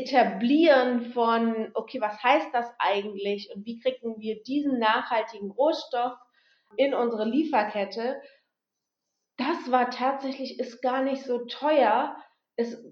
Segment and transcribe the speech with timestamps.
[0.00, 6.14] Etablieren von, okay, was heißt das eigentlich und wie kriegen wir diesen nachhaltigen Rohstoff
[6.76, 8.20] in unsere Lieferkette,
[9.36, 12.16] das war tatsächlich, ist gar nicht so teuer.
[12.56, 12.82] Es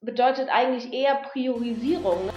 [0.00, 2.30] bedeutet eigentlich eher Priorisierung.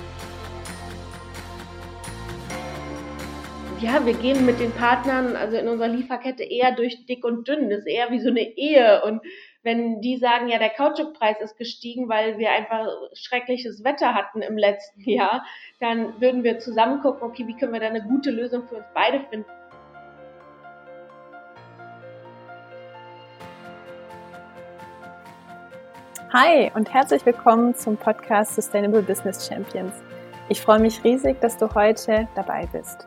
[3.81, 7.69] Ja, wir gehen mit den Partnern, also in unserer Lieferkette, eher durch dick und dünn.
[7.69, 9.03] Das ist eher wie so eine Ehe.
[9.03, 9.21] Und
[9.63, 14.57] wenn die sagen, ja, der Kautschukpreis ist gestiegen, weil wir einfach schreckliches Wetter hatten im
[14.57, 15.45] letzten Jahr,
[15.79, 18.85] dann würden wir zusammen gucken, okay, wie können wir da eine gute Lösung für uns
[18.93, 19.49] beide finden.
[26.33, 29.93] Hi und herzlich willkommen zum Podcast Sustainable Business Champions.
[30.47, 33.05] Ich freue mich riesig, dass du heute dabei bist.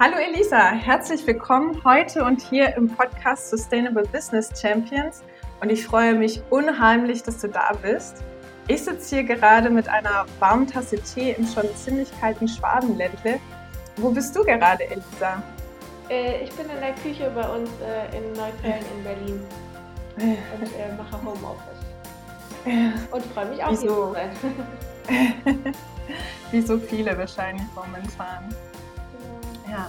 [0.00, 5.22] Hallo Elisa, herzlich willkommen heute und hier im Podcast Sustainable Business Champions
[5.60, 8.24] und ich freue mich unheimlich, dass du da bist.
[8.66, 13.38] Ich sitze hier gerade mit einer warmen Tasse Tee im schon ziemlich kalten Schwabenländle.
[13.96, 15.40] Wo bist du gerade, Elisa?
[16.10, 19.40] Äh, ich bin in der Küche bei uns äh, in Neukölln in Berlin
[20.16, 21.84] und äh, mache Homeoffice.
[23.12, 24.06] Und freue mich auch Wie hier so.
[24.06, 24.30] zu sein.
[26.50, 28.52] Wie so viele wahrscheinlich momentan.
[29.74, 29.88] Ja.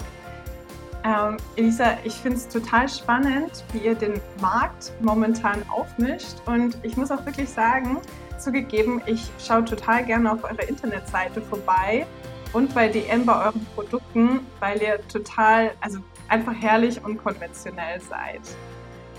[1.04, 6.38] Ähm, Elisa, ich finde es total spannend, wie ihr den Markt momentan aufmischt.
[6.48, 8.00] Und ich muss auch wirklich sagen,
[8.40, 12.08] zugegeben, ich schaue total gerne auf eure Internetseite vorbei
[12.54, 18.42] und bei DM bei euren Produkten, weil ihr total, also einfach herrlich und konventionell seid.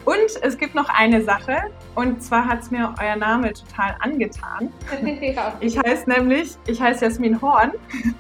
[0.07, 1.65] Und es gibt noch eine Sache,
[1.97, 4.73] und zwar hat es mir euer Name total angetan.
[5.21, 5.53] ja.
[5.61, 7.73] Ich heiße nämlich, ich heiße Jasmin Horn.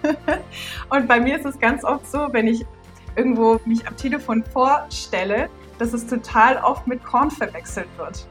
[0.91, 2.67] Und bei mir ist es ganz oft so, wenn ich
[3.15, 8.27] irgendwo mich am Telefon vorstelle, dass es total oft mit Korn verwechselt wird.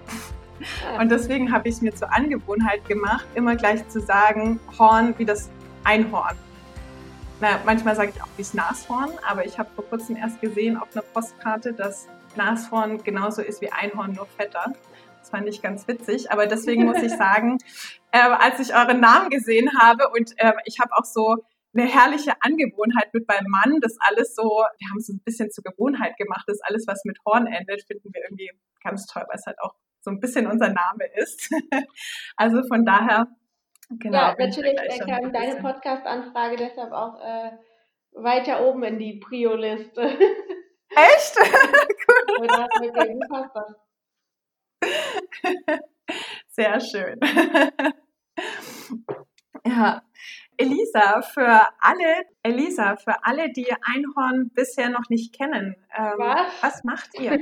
[1.00, 5.26] Und deswegen habe ich es mir zur Angewohnheit gemacht, immer gleich zu sagen, Horn wie
[5.26, 5.50] das
[5.86, 6.36] Einhorn.
[7.40, 10.76] Na, manchmal sage ich auch wie das Nashorn, aber ich habe vor kurzem erst gesehen
[10.76, 14.74] auf einer Postkarte, dass Nashorn genauso ist wie Einhorn, nur fetter.
[15.20, 16.32] Das fand ich ganz witzig.
[16.32, 17.58] Aber deswegen muss ich sagen,
[18.12, 21.38] äh, als ich euren Namen gesehen habe und äh, ich habe auch so
[21.76, 25.64] eine herrliche Angewohnheit mit meinem Mann, das alles so, wir haben es ein bisschen zur
[25.64, 29.46] Gewohnheit gemacht, das alles, was mit Horn endet, finden wir irgendwie ganz toll, weil es
[29.46, 31.52] halt auch so ein bisschen unser Name ist.
[32.38, 33.28] also von daher,
[33.90, 34.18] genau.
[34.18, 37.52] ja, natürlich kam ein deine Podcast-Anfrage deshalb auch äh,
[38.14, 40.18] weiter oben in die Prio-Liste.
[40.96, 41.36] Echt?
[42.40, 43.18] Wirklich,
[43.54, 43.76] das?
[46.50, 47.20] Sehr schön.
[49.66, 50.02] ja.
[50.58, 56.48] Elisa, für alle, Elisa, für alle, die Einhorn bisher noch nicht kennen, ähm, Was?
[56.62, 57.38] was macht ihr?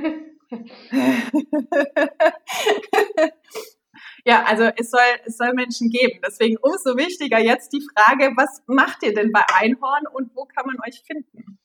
[4.26, 6.22] ja, also es soll, es soll Menschen geben.
[6.26, 10.66] Deswegen umso wichtiger jetzt die Frage, was macht ihr denn bei Einhorn und wo kann
[10.66, 11.60] man euch finden?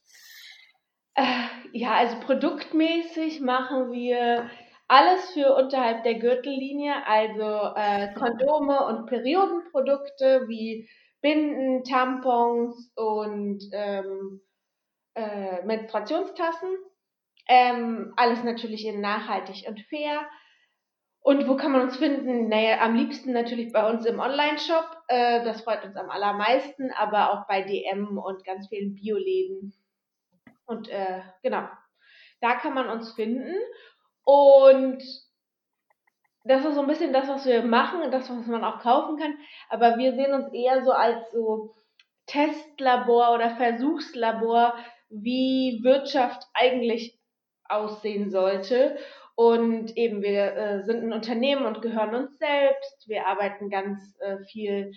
[1.19, 4.49] Äh, Ja, also produktmäßig machen wir
[4.89, 10.89] alles für unterhalb der Gürtellinie, also äh, Kondome und Periodenprodukte wie
[11.21, 14.41] Binden, Tampons und ähm,
[15.15, 16.71] äh, Menstruationstassen.
[17.49, 20.23] Ähm, alles natürlich in nachhaltig und fair.
[21.21, 22.49] Und wo kann man uns finden?
[22.49, 24.87] Naja, am liebsten natürlich bei uns im Online-Shop.
[25.09, 29.75] Äh, das freut uns am allermeisten, aber auch bei DM und ganz vielen Bioläden.
[30.69, 31.67] Und äh, genau,
[32.41, 33.55] da kann man uns finden.
[34.23, 35.03] Und
[36.45, 39.17] das ist so ein bisschen das, was wir machen und das, was man auch kaufen
[39.17, 39.35] kann.
[39.71, 41.75] Aber wir sehen uns eher so als so
[42.27, 44.75] Testlabor oder Versuchslabor,
[45.09, 47.19] wie Wirtschaft eigentlich
[47.65, 48.99] aussehen sollte.
[49.35, 53.09] Und eben, wir äh, sind ein Unternehmen und gehören uns selbst.
[53.09, 54.93] Wir arbeiten ganz äh, viel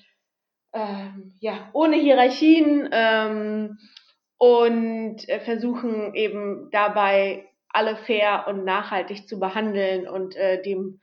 [0.74, 3.78] ähm, ja, ohne Hierarchien ähm,
[4.42, 11.00] und äh, versuchen eben dabei alle fair und nachhaltig zu behandeln und äh, dem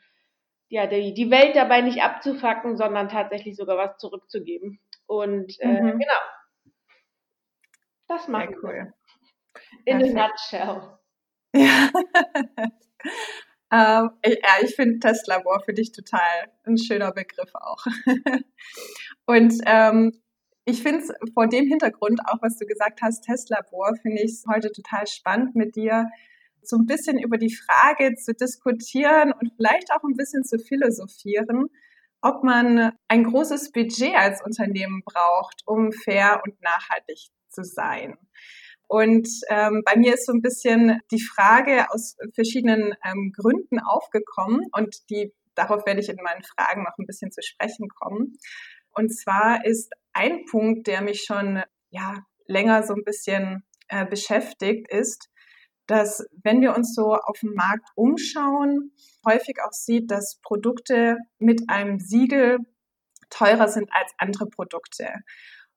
[0.68, 4.80] ja die, die Welt dabei nicht abzufacken, sondern tatsächlich sogar was zurückzugeben.
[5.06, 6.00] Und äh, Mhm.
[6.00, 6.20] genau.
[8.08, 8.62] Das Sehr machen wir.
[8.64, 8.92] cool.
[9.84, 10.98] In a nutshell.
[11.54, 11.90] Ja.
[14.02, 17.86] ähm, ich, ja, ich finde Testlabor für dich total ein schöner Begriff auch.
[19.26, 20.20] Und ähm,
[20.68, 24.44] ich finde es vor dem Hintergrund, auch was du gesagt hast, Testlabor, finde ich es
[24.46, 26.10] heute total spannend mit dir
[26.62, 31.68] so ein bisschen über die Frage zu diskutieren und vielleicht auch ein bisschen zu philosophieren,
[32.20, 38.18] ob man ein großes Budget als Unternehmen braucht, um fair und nachhaltig zu sein.
[38.88, 44.66] Und ähm, bei mir ist so ein bisschen die Frage aus verschiedenen ähm, Gründen aufgekommen
[44.72, 48.38] und die darauf werde ich in meinen Fragen noch ein bisschen zu sprechen kommen.
[48.98, 52.16] Und zwar ist ein Punkt, der mich schon ja,
[52.48, 55.28] länger so ein bisschen äh, beschäftigt, ist,
[55.86, 58.90] dass wenn wir uns so auf dem Markt umschauen,
[59.24, 62.58] häufig auch sieht, dass Produkte mit einem Siegel
[63.30, 65.14] teurer sind als andere Produkte.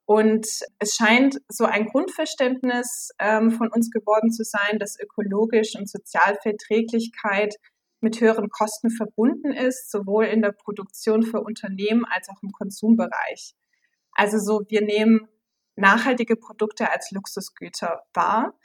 [0.06, 0.48] Und
[0.80, 7.56] es scheint so ein Grundverständnis ähm, von uns geworden zu sein, dass ökologisch und Sozialverträglichkeit
[8.02, 13.54] mit höheren Kosten verbunden ist, sowohl in der Produktion für Unternehmen als auch im Konsumbereich.
[14.14, 15.28] Also so, wir nehmen
[15.76, 18.58] nachhaltige Produkte als Luxusgüter wahr.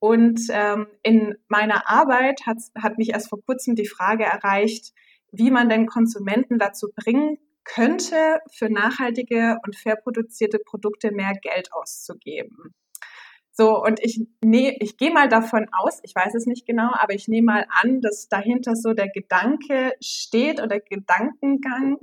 [0.00, 4.92] Und ähm, in meiner Arbeit hat, hat mich erst vor kurzem die Frage erreicht,
[5.32, 11.72] wie man denn Konsumenten dazu bringen könnte, für nachhaltige und fair produzierte Produkte mehr Geld
[11.72, 12.74] auszugeben.
[13.60, 17.14] So, und ich, nee, ich gehe mal davon aus, ich weiß es nicht genau, aber
[17.14, 21.96] ich nehme mal an, dass dahinter so der Gedanke steht oder Gedankengang,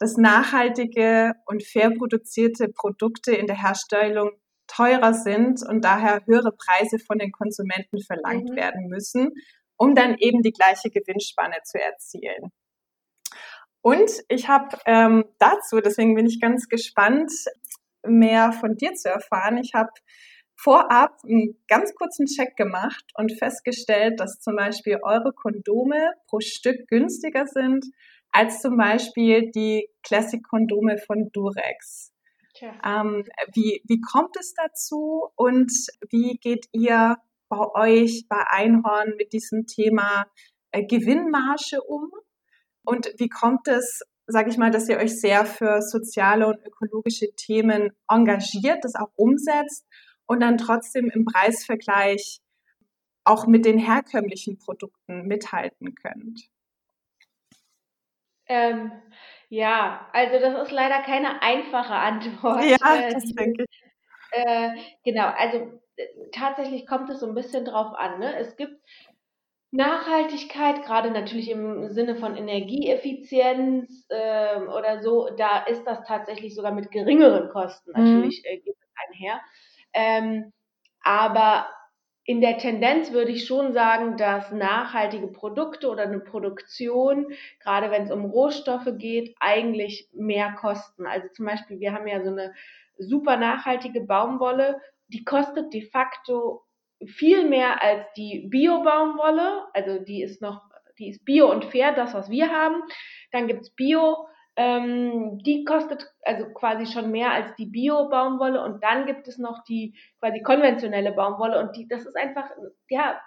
[0.00, 4.32] dass nachhaltige und fair produzierte Produkte in der Herstellung
[4.66, 8.56] teurer sind und daher höhere Preise von den Konsumenten verlangt mhm.
[8.56, 9.30] werden müssen,
[9.76, 12.50] um dann eben die gleiche Gewinnspanne zu erzielen.
[13.80, 17.30] Und ich habe ähm, dazu, deswegen bin ich ganz gespannt,
[18.04, 19.58] mehr von dir zu erfahren.
[19.58, 19.90] Ich habe
[20.56, 26.88] vorab einen ganz kurzen Check gemacht und festgestellt, dass zum Beispiel eure Kondome pro Stück
[26.88, 27.84] günstiger sind
[28.32, 32.12] als zum Beispiel die Classic-Kondome von Durex.
[32.84, 35.70] Ähm, wie, wie kommt es dazu und
[36.10, 37.16] wie geht ihr
[37.48, 40.26] bei euch bei Einhorn mit diesem Thema
[40.72, 42.10] äh, Gewinnmarge um?
[42.84, 47.34] Und wie kommt es, sage ich mal, dass ihr euch sehr für soziale und ökologische
[47.36, 49.86] Themen engagiert, das auch umsetzt
[50.26, 52.40] und dann trotzdem im Preisvergleich
[53.24, 56.48] auch mit den herkömmlichen Produkten mithalten könnt?
[58.48, 58.92] Ähm,
[59.48, 62.64] ja, also das ist leider keine einfache Antwort.
[62.64, 63.82] Ja, äh, das denke ich.
[64.32, 64.70] Äh,
[65.04, 68.20] genau, also äh, tatsächlich kommt es so ein bisschen drauf an.
[68.20, 68.36] Ne?
[68.36, 68.80] Es gibt
[69.72, 76.72] Nachhaltigkeit, gerade natürlich im Sinne von Energieeffizienz äh, oder so, da ist das tatsächlich sogar
[76.72, 78.04] mit geringeren Kosten mhm.
[78.04, 78.64] natürlich mhm.
[78.64, 79.40] geht es einher.
[79.96, 80.52] Ähm,
[81.02, 81.66] aber
[82.24, 88.02] in der Tendenz würde ich schon sagen, dass nachhaltige Produkte oder eine Produktion, gerade wenn
[88.02, 91.06] es um Rohstoffe geht, eigentlich mehr kosten.
[91.06, 92.52] Also zum Beispiel, wir haben ja so eine
[92.98, 96.64] super nachhaltige Baumwolle, die kostet de facto
[97.06, 99.66] viel mehr als die Bio-Baumwolle.
[99.72, 100.62] Also die ist noch,
[100.98, 102.82] die ist bio und fair, das, was wir haben.
[103.30, 109.06] Dann gibt's Bio, ähm, die kostet also quasi schon mehr als die Bio-Baumwolle und dann
[109.06, 112.50] gibt es noch die quasi konventionelle Baumwolle und die, das ist einfach,
[112.88, 113.20] ja,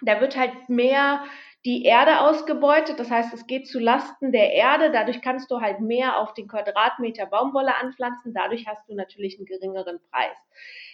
[0.00, 1.22] da wird halt mehr
[1.64, 5.78] die Erde ausgebeutet, das heißt, es geht zu Lasten der Erde, dadurch kannst du halt
[5.78, 10.36] mehr auf den Quadratmeter Baumwolle anpflanzen, dadurch hast du natürlich einen geringeren Preis.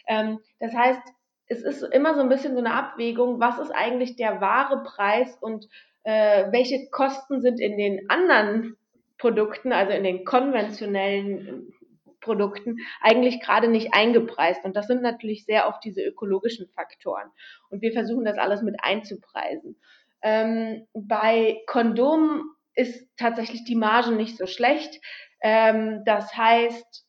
[0.06, 1.00] Ähm, das heißt,
[1.46, 5.38] es ist immer so ein bisschen so eine Abwägung, was ist eigentlich der wahre Preis
[5.40, 5.66] und
[6.02, 8.76] äh, welche Kosten sind in den anderen
[9.18, 11.72] Produkten, also in den konventionellen
[12.20, 14.64] Produkten, eigentlich gerade nicht eingepreist.
[14.64, 17.30] Und das sind natürlich sehr oft diese ökologischen Faktoren.
[17.70, 19.76] Und wir versuchen das alles mit einzupreisen.
[20.22, 22.42] Ähm, bei Kondomen
[22.74, 25.00] ist tatsächlich die Marge nicht so schlecht.
[25.40, 27.06] Ähm, das heißt,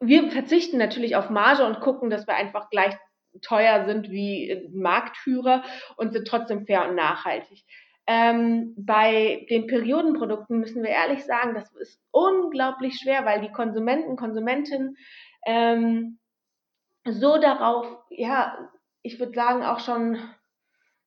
[0.00, 2.94] wir verzichten natürlich auf Marge und gucken, dass wir einfach gleich
[3.40, 5.62] teuer sind wie Marktführer
[5.96, 7.64] und sind trotzdem fair und nachhaltig.
[8.06, 14.16] Ähm, bei den Periodenprodukten müssen wir ehrlich sagen, das ist unglaublich schwer, weil die Konsumenten,
[14.16, 14.96] Konsumentinnen
[15.46, 16.18] ähm,
[17.04, 18.70] so darauf, ja,
[19.02, 20.18] ich würde sagen, auch schon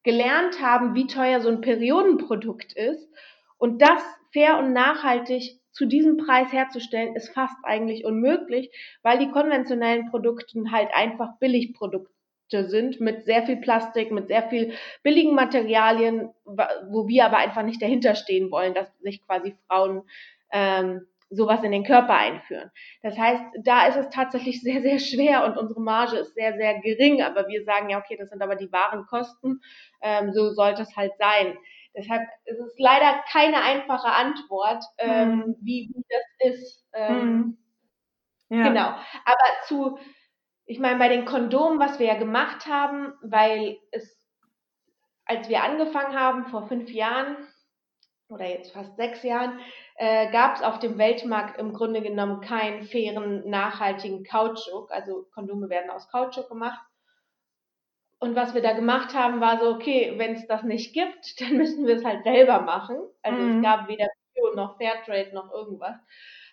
[0.04, 3.10] gelernt haben, wie teuer so ein Periodenprodukt ist.
[3.58, 8.70] Und das fair und nachhaltig zu diesem Preis herzustellen, ist fast eigentlich unmöglich,
[9.02, 12.15] weil die konventionellen Produkte halt einfach Billigprodukte
[12.50, 14.74] sind mit sehr viel Plastik, mit sehr viel
[15.04, 20.04] billigen Materialien, wo wir aber einfach nicht dahinter stehen wollen, dass sich quasi Frauen
[20.52, 22.72] ähm, sowas in den Körper einführen.
[23.02, 26.80] Das heißt, da ist es tatsächlich sehr, sehr schwer und unsere Marge ist sehr, sehr
[26.82, 29.62] gering, aber wir sagen ja, okay, das sind aber die wahren Kosten,
[30.02, 31.58] ähm, so sollte es halt sein.
[31.96, 35.56] Deshalb ist es leider keine einfache Antwort, ähm, hm.
[35.62, 36.88] wie, wie das ist.
[36.94, 37.58] Ähm,
[38.50, 38.60] hm.
[38.60, 38.68] ja.
[38.68, 38.88] Genau.
[39.26, 39.98] Aber zu
[40.66, 44.20] ich meine, bei den Kondomen, was wir ja gemacht haben, weil es,
[45.26, 47.38] als wir angefangen haben, vor fünf Jahren
[48.30, 49.60] oder jetzt fast sechs Jahren,
[49.98, 54.92] äh, gab es auf dem Weltmarkt im Grunde genommen keinen fairen, nachhaltigen Kautschuk.
[54.92, 56.82] Also Kondome werden aus Kautschuk gemacht.
[58.20, 61.58] Und was wir da gemacht haben, war so, okay, wenn es das nicht gibt, dann
[61.58, 62.98] müssen wir es halt selber machen.
[63.22, 63.58] Also mhm.
[63.58, 65.96] es gab weder Bio noch Fairtrade, noch irgendwas.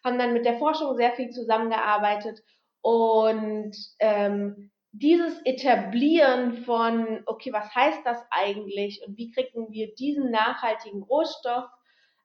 [0.05, 2.43] Haben dann mit der Forschung sehr viel zusammengearbeitet
[2.83, 10.31] und ähm, dieses Etablieren von, okay, was heißt das eigentlich und wie kriegen wir diesen
[10.31, 11.65] nachhaltigen Rohstoff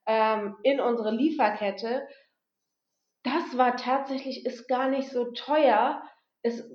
[0.05, 2.07] ähm, in unsere Lieferkette,
[3.23, 6.01] das war tatsächlich, ist gar nicht so teuer.
[6.41, 6.69] Es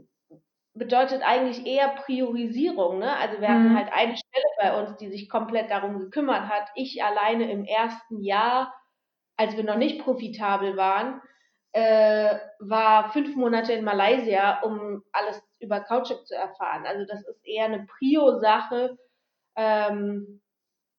[0.75, 2.99] bedeutet eigentlich eher Priorisierung.
[2.99, 3.17] Ne?
[3.17, 3.53] Also wir mhm.
[3.53, 6.69] hatten halt eine Stelle bei uns, die sich komplett darum gekümmert hat.
[6.75, 8.75] Ich alleine im ersten Jahr,
[9.37, 11.21] als wir noch nicht profitabel waren,
[11.73, 16.85] äh, war fünf Monate in Malaysia, um alles über Kautschuk zu erfahren.
[16.87, 18.99] Also das ist eher eine Prio-Sache.
[19.57, 20.41] Ähm,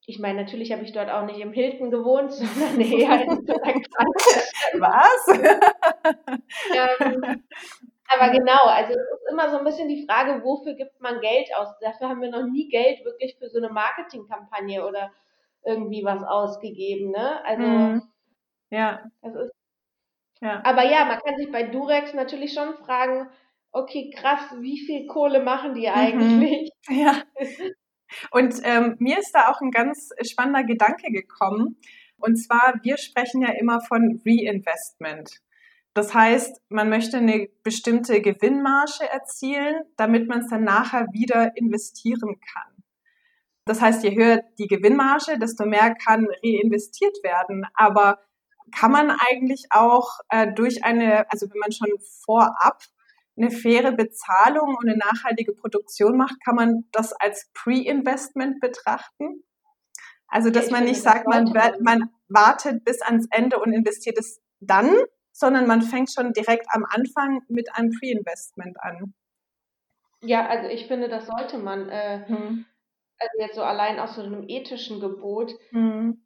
[0.06, 3.48] ich meine, natürlich habe ich dort auch nicht im Hilton gewohnt, sondern eher in
[4.80, 5.28] Was?
[6.76, 7.44] ähm,
[8.08, 11.50] aber genau, also es ist immer so ein bisschen die Frage, wofür gibt man Geld
[11.56, 11.70] aus?
[11.82, 15.12] Dafür haben wir noch nie Geld wirklich für so eine Marketingkampagne oder
[15.66, 17.44] irgendwie was ausgegeben, ne?
[17.46, 18.02] Also mhm.
[18.70, 19.04] ja.
[19.22, 19.52] Das ist
[20.44, 20.62] ja.
[20.64, 23.30] Aber ja, man kann sich bei Durex natürlich schon fragen,
[23.72, 25.94] okay, krass, wie viel Kohle machen die mhm.
[25.94, 26.72] eigentlich?
[26.88, 26.96] Mhm.
[27.00, 27.24] Ja.
[28.30, 31.78] Und ähm, mir ist da auch ein ganz spannender Gedanke gekommen.
[32.18, 35.40] Und zwar, wir sprechen ja immer von Reinvestment.
[35.96, 42.40] Das heißt, man möchte eine bestimmte Gewinnmarge erzielen, damit man es dann nachher wieder investieren
[42.40, 42.84] kann.
[43.66, 47.66] Das heißt, je höher die Gewinnmarge, desto mehr kann reinvestiert werden.
[47.74, 48.20] Aber
[48.76, 51.90] kann man eigentlich auch äh, durch eine, also wenn man schon
[52.26, 52.82] vorab
[53.36, 59.44] eine faire Bezahlung und eine nachhaltige Produktion macht, kann man das als Pre-Investment betrachten?
[60.28, 61.52] Also, dass man nicht sagt, man,
[61.82, 64.96] man wartet bis ans Ende und investiert es dann,
[65.32, 69.14] sondern man fängt schon direkt am Anfang mit einem Pre-Investment an.
[70.22, 71.90] Ja, also ich finde, das sollte man.
[71.90, 72.66] Äh, hm.
[73.20, 75.54] Also jetzt so allein aus so einem ethischen Gebot.
[75.70, 76.23] Hm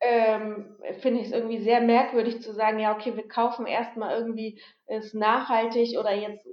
[0.00, 4.60] ähm, finde ich es irgendwie sehr merkwürdig zu sagen, ja, okay, wir kaufen erstmal irgendwie
[4.86, 6.46] es nachhaltig oder jetzt,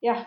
[0.00, 0.26] ja,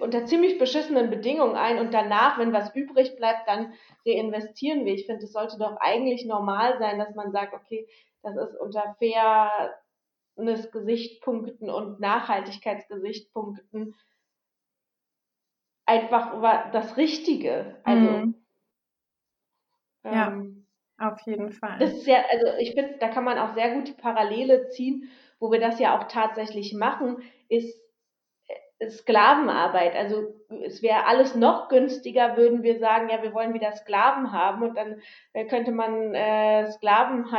[0.00, 3.72] unter ziemlich beschissenen Bedingungen ein und danach, wenn was übrig bleibt, dann
[4.06, 4.94] reinvestieren wir.
[4.94, 7.88] Ich finde, es sollte doch eigentlich normal sein, dass man sagt, okay,
[8.22, 8.96] das ist unter
[10.36, 13.96] Fairness-Gesichtspunkten und Nachhaltigkeitsgesichtspunkten
[15.86, 17.80] einfach das Richtige.
[17.84, 18.34] Also, mhm.
[20.04, 20.53] ja.
[20.98, 21.78] Auf jeden Fall.
[21.80, 25.10] Das ist ja, also ich finde, da kann man auch sehr gut die Parallele ziehen,
[25.40, 27.82] wo wir das ja auch tatsächlich machen, ist
[28.78, 29.96] äh, Sklavenarbeit.
[29.96, 30.34] Also
[30.64, 34.76] es wäre alles noch günstiger, würden wir sagen, ja, wir wollen wieder Sklaven haben und
[34.76, 35.00] dann
[35.32, 37.32] äh, könnte man äh, Sklaven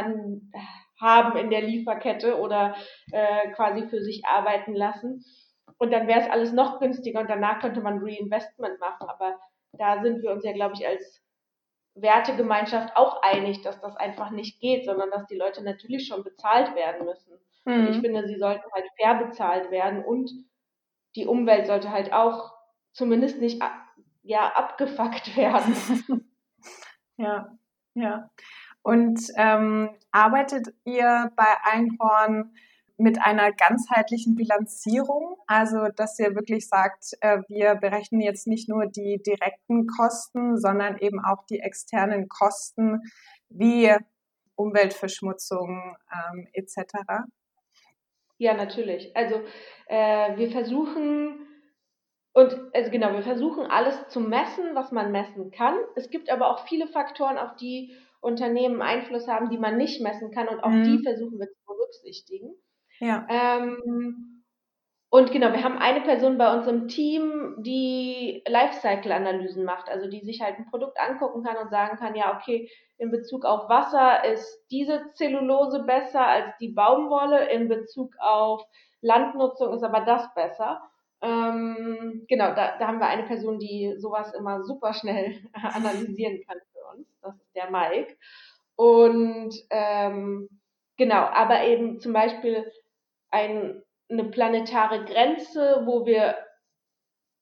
[1.00, 2.75] haben in der Lieferkette oder
[3.12, 5.24] äh, quasi für sich arbeiten lassen.
[5.77, 9.07] Und dann wäre es alles noch günstiger und danach könnte man Reinvestment machen.
[9.07, 9.39] Aber
[9.74, 11.25] da sind wir uns ja, glaube ich, als
[11.96, 16.75] Wertegemeinschaft auch einig, dass das einfach nicht geht, sondern dass die Leute natürlich schon bezahlt
[16.75, 17.34] werden müssen.
[17.64, 17.74] Mhm.
[17.74, 20.30] Und ich finde, sie sollten halt fair bezahlt werden und
[21.16, 22.54] die Umwelt sollte halt auch
[22.92, 23.64] zumindest nicht
[24.24, 25.75] ja, abgefuckt werden.
[27.18, 27.58] ja,
[27.94, 28.30] ja.
[28.82, 32.54] Und ähm, arbeitet ihr bei Einhorn
[32.98, 38.86] mit einer ganzheitlichen Bilanzierung, also dass ihr wirklich sagt, äh, wir berechnen jetzt nicht nur
[38.86, 43.02] die direkten Kosten, sondern eben auch die externen Kosten
[43.50, 43.94] wie
[44.56, 47.25] Umweltverschmutzung ähm, etc.
[48.38, 49.16] Ja, natürlich.
[49.16, 49.42] Also
[49.88, 51.46] äh, wir versuchen
[52.34, 55.78] und also genau, wir versuchen alles zu messen, was man messen kann.
[55.96, 60.32] Es gibt aber auch viele Faktoren, auf die Unternehmen Einfluss haben, die man nicht messen
[60.32, 60.84] kann und auch mhm.
[60.84, 62.54] die versuchen wir zu berücksichtigen.
[63.00, 63.25] Ja.
[63.30, 64.44] Ähm,
[65.10, 70.20] und genau, wir haben eine Person bei uns im Team, die Lifecycle-Analysen macht, also die
[70.22, 74.25] sich halt ein Produkt angucken kann und sagen kann, ja, okay, in Bezug auf Wasser
[74.25, 78.62] ist diese Zellulose besser als die Baumwolle, in Bezug auf
[79.02, 80.82] Landnutzung ist aber das besser.
[81.22, 86.58] Ähm, genau, da, da haben wir eine Person, die sowas immer super schnell analysieren kann
[86.74, 87.08] für uns.
[87.22, 88.18] Das ist der Mike.
[88.75, 90.50] Und ähm,
[90.98, 92.70] genau, aber eben zum Beispiel
[93.36, 96.38] ein, eine planetare Grenze, wo wir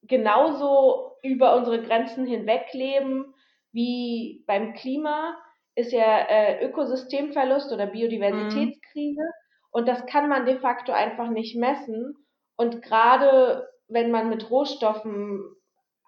[0.02, 3.34] genauso über unsere Grenzen hinweg leben
[3.72, 5.36] wie beim Klima,
[5.76, 9.22] ist ja äh, Ökosystemverlust oder Biodiversitätskrise.
[9.22, 9.32] Mhm.
[9.70, 12.14] Und das kann man de facto einfach nicht messen.
[12.56, 15.42] Und gerade wenn man mit Rohstoffen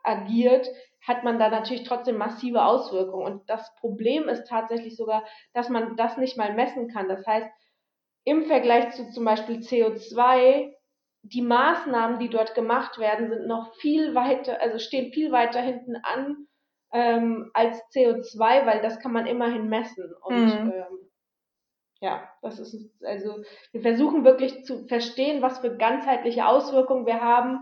[0.05, 0.69] agiert,
[1.07, 3.27] hat man da natürlich trotzdem massive Auswirkungen.
[3.27, 7.09] Und das Problem ist tatsächlich sogar, dass man das nicht mal messen kann.
[7.09, 7.49] Das heißt,
[8.27, 10.73] im Vergleich zu zum Beispiel CO2,
[11.23, 15.97] die Maßnahmen, die dort gemacht werden, sind noch viel weiter, also stehen viel weiter hinten
[15.97, 16.49] an
[16.93, 20.13] ähm, als CO2, weil das kann man immerhin messen.
[20.23, 20.73] Und mhm.
[20.73, 21.11] ähm,
[22.01, 23.43] Ja, das ist, also,
[23.73, 27.61] wir versuchen wirklich zu verstehen, was für ganzheitliche Auswirkungen wir haben,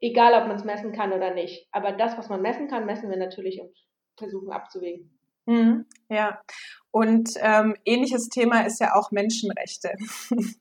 [0.00, 1.68] egal ob man es messen kann oder nicht.
[1.70, 3.76] Aber das, was man messen kann, messen wir natürlich und
[4.16, 5.21] versuchen abzuwägen.
[5.46, 6.40] Mhm, ja,
[6.92, 9.94] und ähm, ähnliches Thema ist ja auch Menschenrechte.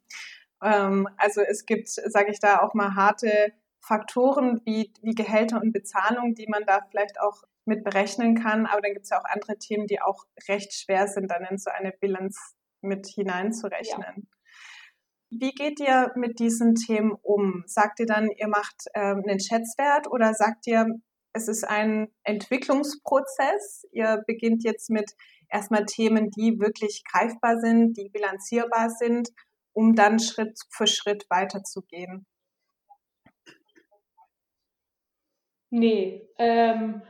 [0.63, 5.73] ähm, also es gibt, sage ich da, auch mal harte Faktoren wie, wie Gehälter und
[5.73, 8.65] Bezahlung, die man da vielleicht auch mit berechnen kann.
[8.65, 11.57] Aber dann gibt es ja auch andere Themen, die auch recht schwer sind, dann in
[11.57, 14.15] so eine Bilanz mit hineinzurechnen.
[14.15, 14.37] Ja.
[15.31, 17.63] Wie geht ihr mit diesen Themen um?
[17.65, 20.87] Sagt ihr dann, ihr macht ähm, einen Schätzwert oder sagt ihr,
[21.33, 23.87] es ist ein Entwicklungsprozess?
[23.91, 25.11] Ihr beginnt jetzt mit
[25.49, 29.29] erstmal Themen, die wirklich greifbar sind, die bilanzierbar sind,
[29.73, 32.25] um dann Schritt für Schritt weiterzugehen.
[35.69, 37.01] Nee, ähm,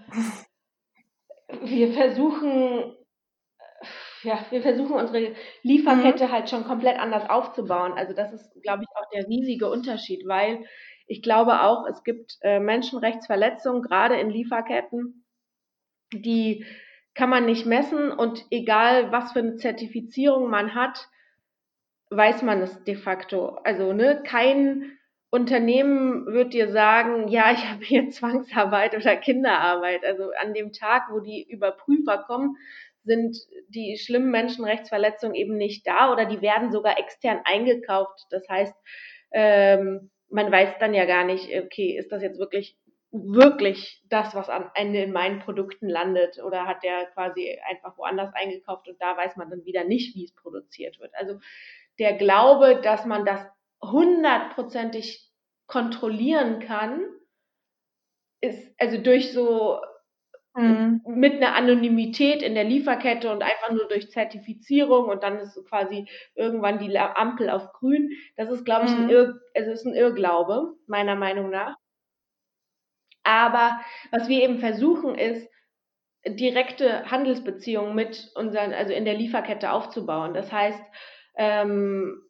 [1.63, 2.95] wir versuchen,
[4.21, 6.31] ja, wir versuchen unsere Lieferkette mhm.
[6.31, 7.93] halt schon komplett anders aufzubauen.
[7.93, 10.63] Also das ist, glaube ich, auch der riesige Unterschied, weil
[11.11, 15.25] ich glaube auch, es gibt äh, Menschenrechtsverletzungen, gerade in Lieferketten,
[16.13, 16.65] die
[17.13, 21.09] kann man nicht messen und egal was für eine Zertifizierung man hat,
[22.11, 23.59] weiß man es de facto.
[23.65, 24.97] Also ne, kein
[25.29, 30.05] Unternehmen wird dir sagen, ja, ich habe hier Zwangsarbeit oder Kinderarbeit.
[30.05, 32.55] Also an dem Tag, wo die Überprüfer kommen,
[33.03, 33.35] sind
[33.67, 38.27] die schlimmen Menschenrechtsverletzungen eben nicht da oder die werden sogar extern eingekauft.
[38.29, 38.75] Das heißt,
[39.33, 42.77] ähm, man weiß dann ja gar nicht, okay, ist das jetzt wirklich
[43.11, 48.33] wirklich das, was am Ende in meinen Produkten landet oder hat der quasi einfach woanders
[48.33, 51.13] eingekauft und da weiß man dann wieder nicht, wie es produziert wird.
[51.15, 51.39] Also
[51.99, 53.45] der Glaube, dass man das
[53.83, 55.29] hundertprozentig
[55.67, 57.01] kontrollieren kann,
[58.39, 59.81] ist also durch so
[60.55, 61.01] mhm.
[61.05, 66.07] mit einer Anonymität in der Lieferkette und einfach nur durch Zertifizierung und dann ist quasi
[66.35, 68.11] irgendwann die Ampel auf grün.
[68.35, 69.03] Das ist, glaube ich, mhm.
[69.03, 71.77] ein, Irr, also ist ein Irrglaube, meiner Meinung nach.
[73.23, 73.79] Aber
[74.11, 75.47] was wir eben versuchen ist,
[76.25, 80.33] direkte Handelsbeziehungen mit unseren, also in der Lieferkette aufzubauen.
[80.33, 80.81] Das heißt,
[81.35, 82.21] ähm,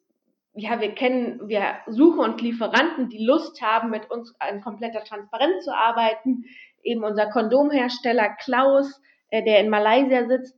[0.54, 5.64] ja, wir kennen, wir suchen uns Lieferanten, die Lust haben, mit uns in kompletter Transparenz
[5.64, 6.44] zu arbeiten.
[6.82, 10.56] Eben unser Kondomhersteller Klaus, äh, der in Malaysia sitzt.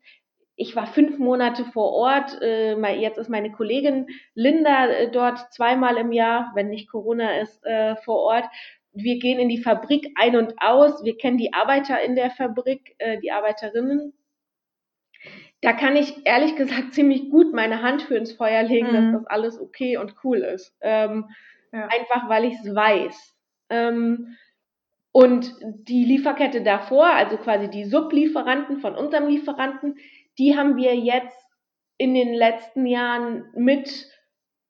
[0.57, 2.41] Ich war fünf Monate vor Ort.
[2.41, 7.65] Äh, jetzt ist meine Kollegin Linda äh, dort zweimal im Jahr, wenn nicht Corona ist,
[7.65, 8.45] äh, vor Ort.
[8.93, 11.05] Wir gehen in die Fabrik ein und aus.
[11.05, 14.15] Wir kennen die Arbeiter in der Fabrik, äh, die Arbeiterinnen
[15.65, 19.13] da kann ich ehrlich gesagt ziemlich gut meine Hand für ins Feuer legen, mhm.
[19.13, 20.77] dass das alles okay und cool ist.
[20.81, 21.31] Ähm,
[21.73, 21.89] ja.
[21.89, 23.37] Einfach weil ich es weiß.
[23.71, 24.37] Ähm,
[25.16, 29.94] und die Lieferkette davor, also quasi die Sublieferanten von unserem Lieferanten,
[30.38, 31.38] die haben wir jetzt
[31.98, 34.11] in den letzten Jahren mit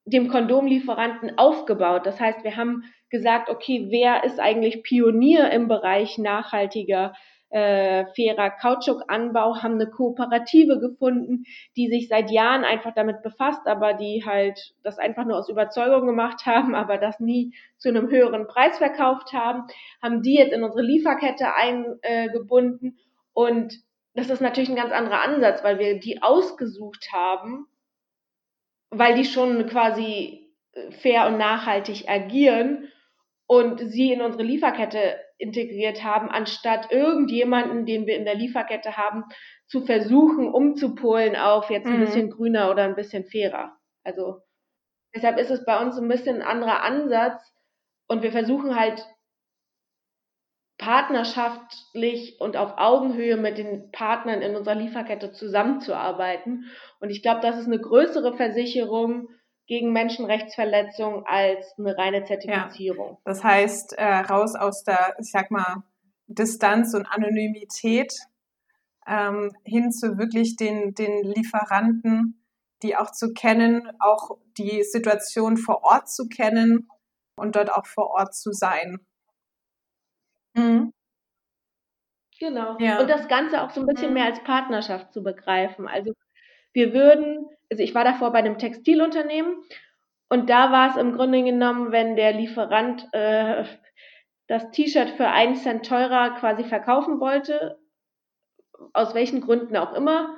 [0.04, 2.04] dem Kondomlieferanten aufgebaut.
[2.04, 7.14] Das heißt, wir haben gesagt, okay, wer ist eigentlich Pionier im Bereich nachhaltiger
[7.54, 11.44] äh, fairer Kautschukanbau, haben eine Kooperative gefunden,
[11.76, 16.04] die sich seit Jahren einfach damit befasst, aber die halt das einfach nur aus Überzeugung
[16.04, 19.68] gemacht haben, aber das nie zu einem höheren Preis verkauft haben,
[20.02, 22.98] haben die jetzt in unsere Lieferkette eingebunden.
[23.34, 23.78] Und
[24.14, 27.68] das ist natürlich ein ganz anderer Ansatz, weil wir die ausgesucht haben,
[28.90, 30.50] weil die schon quasi
[30.90, 32.88] fair und nachhaltig agieren
[33.46, 39.24] und sie in unsere Lieferkette integriert haben, anstatt irgendjemanden, den wir in der Lieferkette haben,
[39.66, 42.04] zu versuchen, umzupolen auf jetzt ein mhm.
[42.04, 43.76] bisschen grüner oder ein bisschen fairer.
[44.04, 44.40] Also
[45.14, 47.42] deshalb ist es bei uns ein bisschen ein anderer Ansatz
[48.08, 49.06] und wir versuchen halt
[50.78, 56.64] partnerschaftlich und auf Augenhöhe mit den Partnern in unserer Lieferkette zusammenzuarbeiten.
[57.00, 59.28] Und ich glaube, das ist eine größere Versicherung
[59.66, 63.12] gegen Menschenrechtsverletzungen als eine reine Zertifizierung.
[63.12, 65.82] Ja, das heißt, äh, raus aus der, ich sag mal,
[66.26, 68.12] Distanz und Anonymität
[69.06, 72.44] ähm, hin zu wirklich den, den Lieferanten,
[72.82, 76.88] die auch zu kennen, auch die Situation vor Ort zu kennen
[77.36, 78.98] und dort auch vor Ort zu sein.
[80.54, 80.92] Mhm.
[82.38, 82.76] Genau.
[82.78, 83.00] Ja.
[83.00, 84.14] Und das Ganze auch so ein bisschen mhm.
[84.14, 85.88] mehr als Partnerschaft zu begreifen.
[85.88, 86.12] Also
[86.74, 89.56] wir würden, also ich war davor bei einem Textilunternehmen
[90.28, 93.64] und da war es im Grunde genommen, wenn der Lieferant äh,
[94.48, 97.78] das T-Shirt für einen Cent teurer quasi verkaufen wollte,
[98.92, 100.36] aus welchen Gründen auch immer,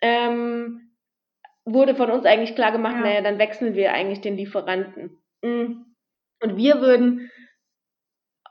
[0.00, 0.92] ähm,
[1.64, 3.00] wurde von uns eigentlich klar gemacht, ja.
[3.00, 5.18] naja, dann wechseln wir eigentlich den Lieferanten.
[5.42, 5.84] Mm.
[6.40, 7.30] Und wir würden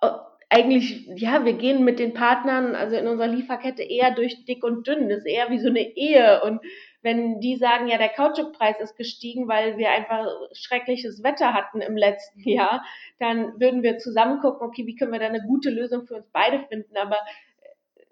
[0.01, 0.09] äh,
[0.49, 4.87] eigentlich, ja, wir gehen mit den Partnern, also in unserer Lieferkette eher durch dick und
[4.87, 5.09] dünn.
[5.09, 6.61] Das ist eher wie so eine Ehe und
[7.01, 11.97] wenn die sagen, ja, der Kautschukpreis ist gestiegen, weil wir einfach schreckliches Wetter hatten im
[11.97, 12.83] letzten Jahr,
[13.19, 16.29] dann würden wir zusammen gucken, okay, wie können wir da eine gute Lösung für uns
[16.31, 17.17] beide finden, aber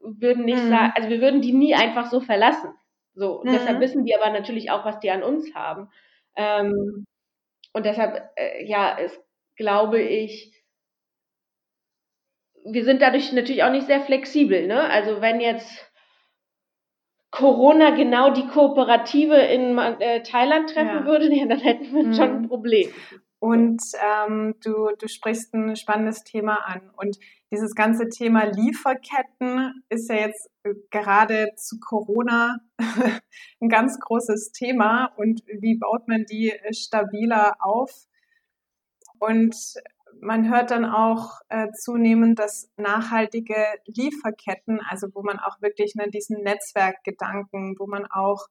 [0.02, 0.70] würden nicht mhm.
[0.70, 2.74] sagen, also wir würden die nie einfach so verlassen.
[3.16, 3.52] So, mhm.
[3.52, 5.90] deshalb wissen die aber natürlich auch, was die an uns haben.
[6.36, 7.06] Ähm,
[7.74, 9.20] und deshalb, äh, ja, ist,
[9.56, 10.54] glaube ich,
[12.66, 14.68] wir sind dadurch natürlich auch nicht sehr flexibel.
[14.68, 14.82] Ne?
[14.90, 15.89] Also wenn jetzt
[17.32, 21.06] Corona genau die Kooperative in äh, Thailand treffen ja.
[21.06, 22.14] würde, ja, dann hätten wir mhm.
[22.14, 22.90] schon ein Problem.
[23.40, 26.90] Und ähm, du, du sprichst ein spannendes Thema an.
[26.98, 27.18] Und
[27.52, 32.58] dieses ganze Thema Lieferketten ist ja jetzt äh, gerade zu Corona
[33.62, 35.06] ein ganz großes Thema.
[35.16, 38.08] Und wie baut man die stabiler auf?
[39.20, 39.56] Und
[40.22, 46.10] man hört dann auch äh, zunehmend, dass nachhaltige Lieferketten, also wo man auch wirklich ne,
[46.10, 48.48] diesen Netzwerkgedanken, wo man auch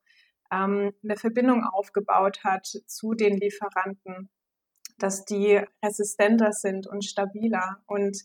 [0.53, 4.31] ähm, eine Verbindung aufgebaut hat zu den Lieferanten,
[4.99, 8.19] dass die resistenter sind und stabiler und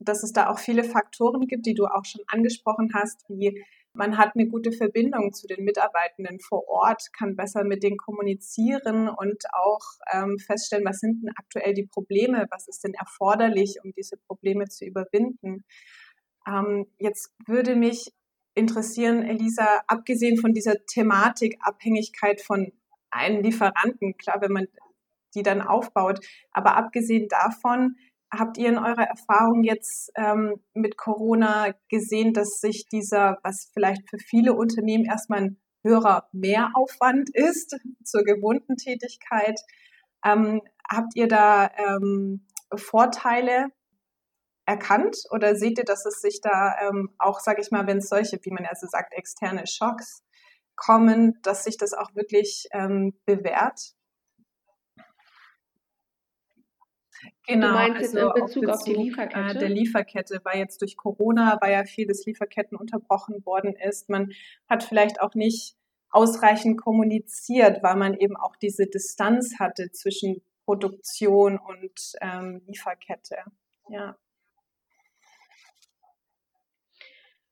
[0.00, 3.64] dass es da auch viele Faktoren gibt, die du auch schon angesprochen hast, wie
[3.94, 9.08] man hat eine gute Verbindung zu den Mitarbeitenden vor Ort, kann besser mit denen kommunizieren
[9.08, 13.92] und auch ähm, feststellen, was sind denn aktuell die Probleme, was ist denn erforderlich, um
[13.96, 15.64] diese Probleme zu überwinden.
[16.46, 18.12] Ähm, jetzt würde mich
[18.54, 22.72] interessieren, Elisa, abgesehen von dieser Thematik Abhängigkeit von
[23.10, 24.66] einem Lieferanten, klar, wenn man
[25.34, 26.20] die dann aufbaut,
[26.52, 27.96] aber abgesehen davon,
[28.30, 34.08] habt ihr in eurer Erfahrung jetzt ähm, mit Corona gesehen, dass sich dieser, was vielleicht
[34.08, 39.60] für viele Unternehmen erstmal ein höherer Mehraufwand ist zur gewohnten Tätigkeit,
[40.24, 43.68] ähm, habt ihr da ähm, Vorteile
[44.66, 48.08] erkannt oder seht ihr, dass es sich da ähm, auch, sage ich mal, wenn es
[48.08, 50.22] solche, wie man also sagt, externe Schocks
[50.74, 53.94] kommen, dass sich das auch wirklich ähm, bewährt?
[57.46, 59.56] Genau, du meinst also jetzt in Bezug, auf, Bezug auf die Lieferkette?
[59.56, 64.08] Äh, der Lieferkette, weil jetzt durch Corona, weil ja vieles Lieferketten unterbrochen worden ist.
[64.08, 64.32] Man
[64.68, 65.76] hat vielleicht auch nicht
[66.10, 73.36] ausreichend kommuniziert, weil man eben auch diese Distanz hatte zwischen Produktion und ähm, Lieferkette.
[73.88, 74.16] Ja.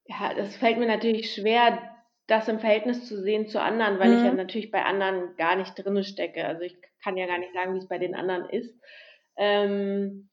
[0.06, 1.78] Ja, das fällt mir natürlich schwer,
[2.26, 4.16] das im Verhältnis zu sehen zu anderen, weil mhm.
[4.16, 4.36] ich ja mhm.
[4.36, 6.44] natürlich bei anderen gar nicht drinne stecke.
[6.46, 8.74] Also ich kann ja gar nicht sagen, wie es bei den anderen ist.
[9.36, 10.28] Ähm,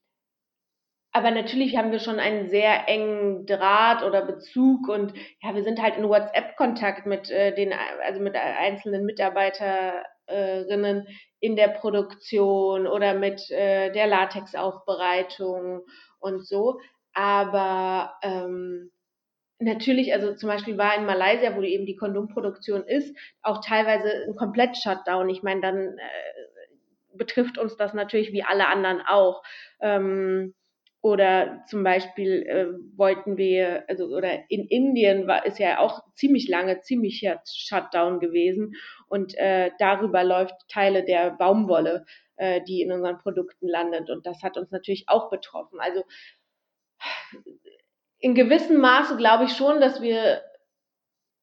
[1.11, 5.81] aber natürlich haben wir schon einen sehr engen Draht oder Bezug und ja, wir sind
[5.81, 7.73] halt in WhatsApp-Kontakt mit äh, den,
[8.05, 11.07] also mit einzelnen Mitarbeiterinnen
[11.39, 15.81] in der Produktion oder mit äh, der Latexaufbereitung
[16.19, 16.79] und so.
[17.13, 18.91] Aber ähm,
[19.59, 24.35] natürlich, also zum Beispiel war in Malaysia, wo eben die Kondomproduktion ist, auch teilweise ein
[24.35, 25.29] Komplett-Shutdown.
[25.29, 26.03] Ich meine, dann äh,
[27.13, 29.43] betrifft uns das natürlich wie alle anderen auch.
[29.81, 30.53] Ähm,
[31.01, 36.49] oder zum Beispiel äh, wollten wir, also oder in Indien war ist ja auch ziemlich
[36.49, 38.75] lange, ziemlich Shutdown gewesen
[39.07, 44.43] und äh, darüber läuft Teile der Baumwolle, äh, die in unseren Produkten landet und das
[44.43, 45.79] hat uns natürlich auch betroffen.
[45.79, 46.03] Also
[48.19, 50.41] in gewissem Maße glaube ich schon, dass wir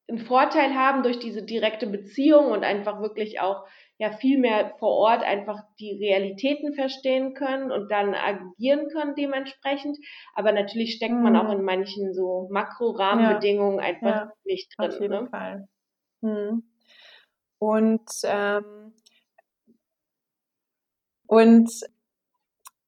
[0.09, 3.65] einen Vorteil haben durch diese direkte Beziehung und einfach wirklich auch
[3.97, 9.97] ja viel mehr vor Ort einfach die Realitäten verstehen können und dann agieren können dementsprechend.
[10.35, 11.59] Aber natürlich steckt man auch mhm.
[11.59, 13.85] in manchen so Makro-Rahmenbedingungen ja.
[13.85, 14.91] einfach ja, nicht drin.
[14.91, 15.29] Auf jeden ne?
[15.29, 15.67] Fall.
[16.21, 16.63] Hm.
[17.59, 18.93] Und, ähm,
[21.25, 21.71] und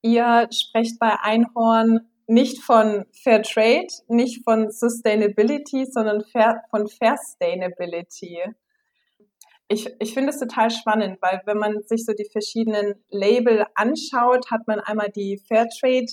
[0.02, 8.44] ihr sprecht bei Einhorn nicht von Fair Trade, nicht von Sustainability, sondern fair, von Fairstainability
[9.70, 14.50] ich, ich finde es total spannend, weil wenn man sich so die verschiedenen Label anschaut,
[14.50, 16.08] hat man einmal die Fairtrade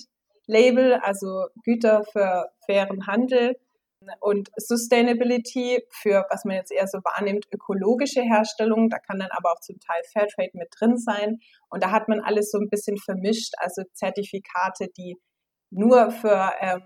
[0.45, 3.57] Label, also Güter für fairen Handel
[4.19, 8.89] und Sustainability für, was man jetzt eher so wahrnimmt, ökologische Herstellung.
[8.89, 11.39] Da kann dann aber auch zum Teil Fairtrade mit drin sein.
[11.69, 15.17] Und da hat man alles so ein bisschen vermischt, also Zertifikate, die
[15.69, 16.81] nur für ähm,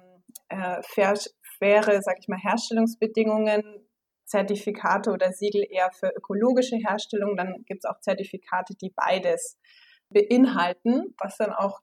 [0.50, 1.14] äh, fair,
[1.60, 3.88] faire, sag ich mal, Herstellungsbedingungen
[4.32, 7.36] Zertifikate oder Siegel eher für ökologische Herstellung.
[7.36, 9.60] Dann gibt es auch Zertifikate, die beides
[10.10, 11.82] beinhalten, was dann auch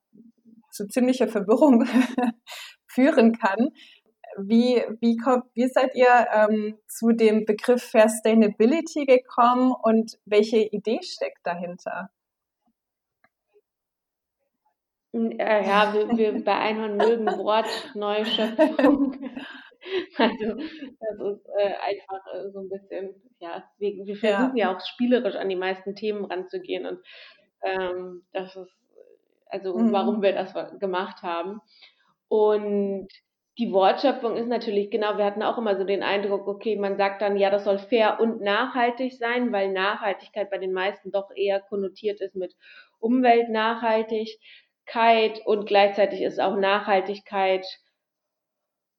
[0.70, 1.84] zu ziemlicher Verwirrung
[2.86, 3.68] führen kann.
[4.40, 11.00] Wie, wie, kommt, wie seid ihr ähm, zu dem Begriff Sustainability gekommen und welche Idee
[11.02, 12.10] steckt dahinter?
[15.12, 19.16] Äh, ja, wir, wir bei Einhorn mögen Wortneuschöpfung.
[20.18, 24.70] Also das ist äh, einfach äh, so ein bisschen, ja, wir, wir versuchen ja.
[24.70, 24.76] ja.
[24.76, 26.98] auch spielerisch an die meisten Themen ranzugehen und
[27.62, 28.76] ähm, das ist
[29.48, 29.92] also mhm.
[29.92, 31.60] warum wir das gemacht haben.
[32.28, 33.08] Und
[33.58, 37.22] die Wortschöpfung ist natürlich, genau, wir hatten auch immer so den Eindruck, okay, man sagt
[37.22, 41.60] dann, ja, das soll fair und nachhaltig sein, weil Nachhaltigkeit bei den meisten doch eher
[41.60, 42.54] konnotiert ist mit
[44.88, 47.66] Umweltnachhaltigkeit und gleichzeitig ist auch Nachhaltigkeit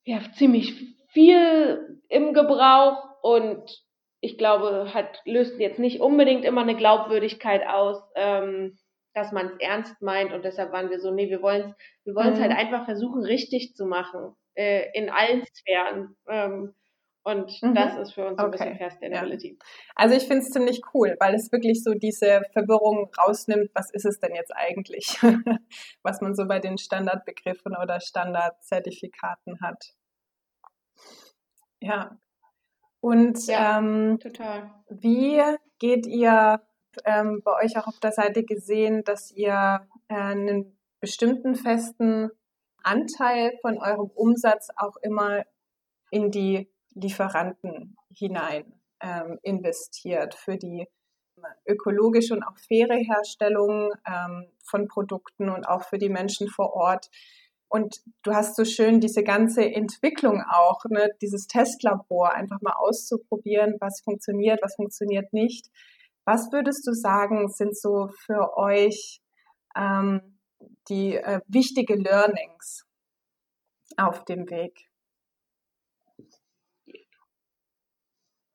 [0.06, 0.73] ja ziemlich
[1.10, 3.84] viel im Gebrauch und
[4.21, 8.02] ich glaube, hat, löst jetzt nicht unbedingt immer eine Glaubwürdigkeit aus.
[8.15, 8.78] Ähm,
[9.15, 11.75] dass man es ernst meint und deshalb waren wir so, nee, wir wollen es
[12.06, 12.43] wir wollen's mhm.
[12.43, 16.15] halt einfach versuchen, richtig zu machen, äh, in allen Sphären.
[16.28, 16.75] Ähm,
[17.24, 17.76] und mhm.
[17.76, 18.46] das ist für uns okay.
[18.46, 19.50] ein bisschen Sustainability.
[19.50, 19.66] Ja.
[19.96, 24.06] Also ich finde es ziemlich cool, weil es wirklich so diese Verwirrung rausnimmt, was ist
[24.06, 25.20] es denn jetzt eigentlich,
[26.04, 29.94] was man so bei den Standardbegriffen oder Standardzertifikaten hat.
[31.82, 32.18] Ja.
[33.02, 34.72] Und ja, ähm, total.
[34.90, 35.42] wie
[35.78, 36.62] geht ihr
[37.06, 42.30] ähm, bei euch auch auf der Seite gesehen, dass ihr äh, einen bestimmten festen
[42.84, 45.44] Anteil von eurem Umsatz auch immer
[46.12, 50.88] in die Lieferanten hinein ähm, investiert für die
[51.65, 57.10] ökologische und auch faire Herstellung ähm, von Produkten und auch für die Menschen vor Ort.
[57.69, 63.75] Und du hast so schön diese ganze Entwicklung auch, ne, dieses Testlabor einfach mal auszuprobieren,
[63.80, 65.69] was funktioniert, was funktioniert nicht.
[66.25, 69.21] Was würdest du sagen, sind so für euch
[69.75, 70.39] ähm,
[70.89, 72.86] die äh, wichtige Learnings
[73.97, 74.88] auf dem Weg?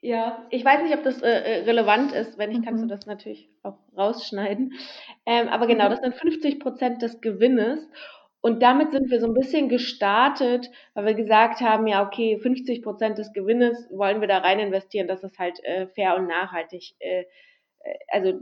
[0.04, 2.36] Ja, ich weiß nicht, ob das äh, äh relevant ist.
[2.36, 2.64] Wenn nicht, mhm.
[2.66, 2.90] kannst du mhm.
[2.90, 4.74] das natürlich auch rausschneiden.
[5.24, 7.88] Ähm, aber genau, das sind 50 Prozent des Gewinnes.
[8.42, 12.82] Und damit sind wir so ein bisschen gestartet, weil wir gesagt haben, ja, okay, 50
[12.82, 16.94] Prozent des Gewinnes wollen wir da rein investieren, dass es halt äh, fair und nachhaltig
[16.98, 17.24] äh,
[18.08, 18.38] also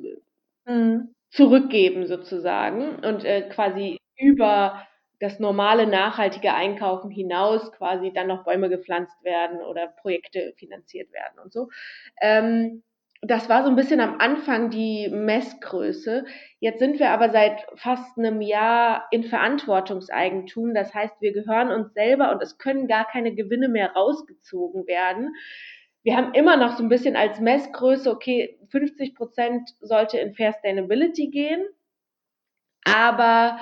[0.66, 1.14] mhm.
[1.30, 4.84] zurückgeben sozusagen und äh, quasi über
[5.22, 11.38] das normale nachhaltige Einkaufen hinaus quasi dann noch Bäume gepflanzt werden oder Projekte finanziert werden
[11.42, 11.68] und so.
[12.20, 12.82] Ähm,
[13.24, 16.24] das war so ein bisschen am Anfang die Messgröße.
[16.58, 20.74] Jetzt sind wir aber seit fast einem Jahr in Verantwortungseigentum.
[20.74, 25.34] Das heißt, wir gehören uns selber und es können gar keine Gewinne mehr rausgezogen werden
[26.02, 30.52] wir haben immer noch so ein bisschen als Messgröße, okay, 50 Prozent sollte in Fair
[30.52, 31.64] Sustainability gehen,
[32.84, 33.58] aber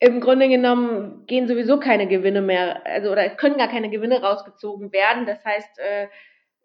[0.00, 4.92] im Grunde genommen gehen sowieso keine Gewinne mehr, also oder können gar keine Gewinne rausgezogen
[4.92, 5.26] werden.
[5.26, 6.08] Das heißt, äh,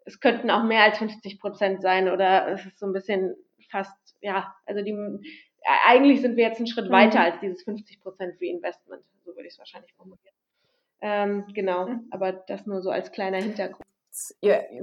[0.04, 3.34] es könnten auch mehr als 50 Prozent sein oder es ist so ein bisschen
[3.70, 4.94] fast, ja, also die,
[5.86, 6.92] eigentlich sind wir jetzt einen Schritt mhm.
[6.92, 10.34] weiter als dieses 50 Prozent Reinvestment, so würde ich es wahrscheinlich formulieren.
[11.00, 12.06] Ähm, genau, mhm.
[12.10, 13.84] aber das nur so als kleiner Hintergrund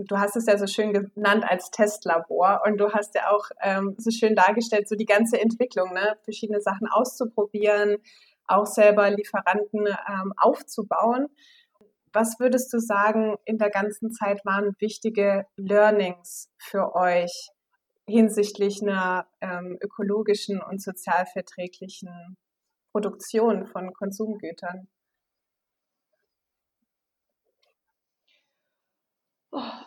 [0.03, 3.95] du hast es ja so schön genannt als Testlabor und du hast ja auch ähm,
[3.97, 6.17] so schön dargestellt, so die ganze Entwicklung, ne?
[6.23, 7.97] verschiedene Sachen auszuprobieren,
[8.51, 11.27] auch selber Lieferanten ähm, aufzubauen.
[12.13, 17.49] Was würdest du sagen, in der ganzen Zeit waren wichtige Learnings für euch
[18.07, 22.37] hinsichtlich einer ähm, ökologischen und sozialverträglichen
[22.91, 24.89] Produktion von Konsumgütern?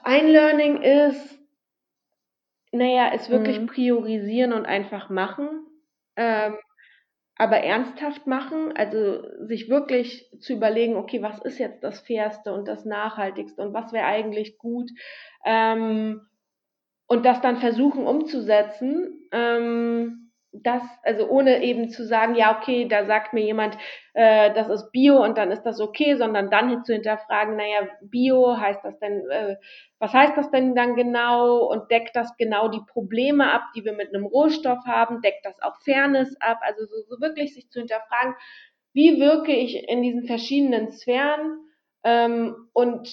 [0.04, 1.38] ein Learning ist,
[2.72, 3.66] naja, es wirklich mhm.
[3.66, 5.66] priorisieren und einfach machen.
[6.16, 6.56] Ähm,
[7.36, 12.68] aber ernsthaft machen, also sich wirklich zu überlegen, okay, was ist jetzt das Fairste und
[12.68, 14.90] das Nachhaltigste und was wäre eigentlich gut
[15.44, 16.20] ähm,
[17.06, 19.28] und das dann versuchen umzusetzen.
[19.32, 20.23] Ähm,
[20.62, 23.76] das, also ohne eben zu sagen, ja, okay, da sagt mir jemand,
[24.12, 28.56] äh, das ist Bio und dann ist das okay, sondern dann zu hinterfragen, naja, Bio
[28.56, 29.56] heißt das denn, äh,
[29.98, 33.94] was heißt das denn dann genau und deckt das genau die Probleme ab, die wir
[33.94, 37.80] mit einem Rohstoff haben, deckt das auch Fairness ab, also so, so wirklich sich zu
[37.80, 38.34] hinterfragen,
[38.92, 41.58] wie wirke ich in diesen verschiedenen Sphären
[42.04, 43.12] ähm, und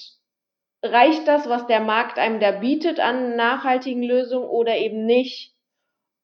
[0.84, 5.56] reicht das, was der Markt einem da bietet an nachhaltigen Lösungen oder eben nicht?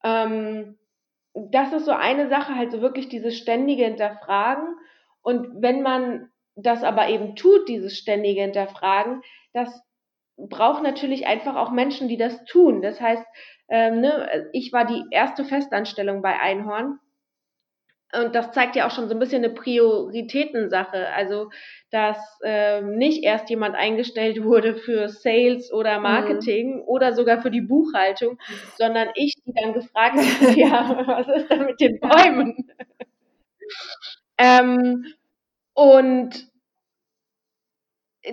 [0.05, 0.78] Ähm,
[1.51, 4.77] das ist so eine Sache, halt so wirklich dieses ständige Hinterfragen.
[5.23, 9.23] Und wenn man das aber eben tut, dieses ständige Hinterfragen,
[9.53, 9.83] das
[10.37, 12.83] braucht natürlich einfach auch Menschen, die das tun.
[12.83, 13.25] Das heißt,
[13.69, 16.99] ähm, ne, ich war die erste Festanstellung bei Einhorn
[18.13, 21.09] und das zeigt ja auch schon so ein bisschen eine Prioritätensache.
[21.15, 21.51] Also,
[21.91, 26.03] dass ähm, nicht erst jemand eingestellt wurde für Sales oder mhm.
[26.03, 26.83] Marketing mhm.
[26.87, 28.39] oder sogar für die Buchhaltung,
[28.77, 32.71] sondern ich, die dann gefragt habe, ja, was ist denn mit den Bäumen?
[34.39, 35.05] ähm,
[35.75, 36.48] und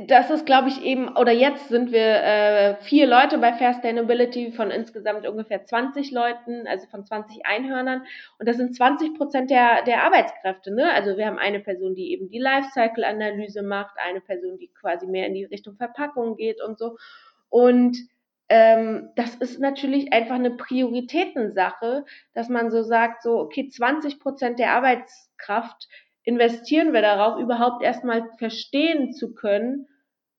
[0.07, 4.51] das ist, glaube ich, eben, oder jetzt sind wir äh, vier Leute bei Fair Sustainability
[4.51, 8.03] von insgesamt ungefähr 20 Leuten, also von 20 Einhörnern.
[8.39, 10.73] Und das sind 20 Prozent der, der Arbeitskräfte.
[10.73, 10.91] Ne?
[10.91, 15.27] Also wir haben eine Person, die eben die Lifecycle-Analyse macht, eine Person, die quasi mehr
[15.27, 16.97] in die Richtung Verpackung geht und so.
[17.49, 17.97] Und
[18.49, 24.59] ähm, das ist natürlich einfach eine Prioritätensache, dass man so sagt, so, okay, 20 Prozent
[24.59, 25.87] der Arbeitskraft
[26.25, 29.87] investieren wir darauf, überhaupt erstmal verstehen zu können,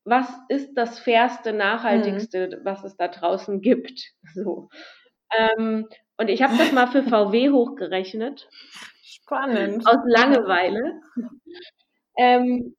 [0.05, 2.64] was ist das fairste, nachhaltigste, mhm.
[2.64, 4.03] was es da draußen gibt.
[4.35, 4.68] So.
[5.37, 8.49] Ähm, und ich habe das mal für VW hochgerechnet.
[9.03, 9.87] Spannend.
[9.87, 11.01] Aus Langeweile.
[12.16, 12.77] ähm,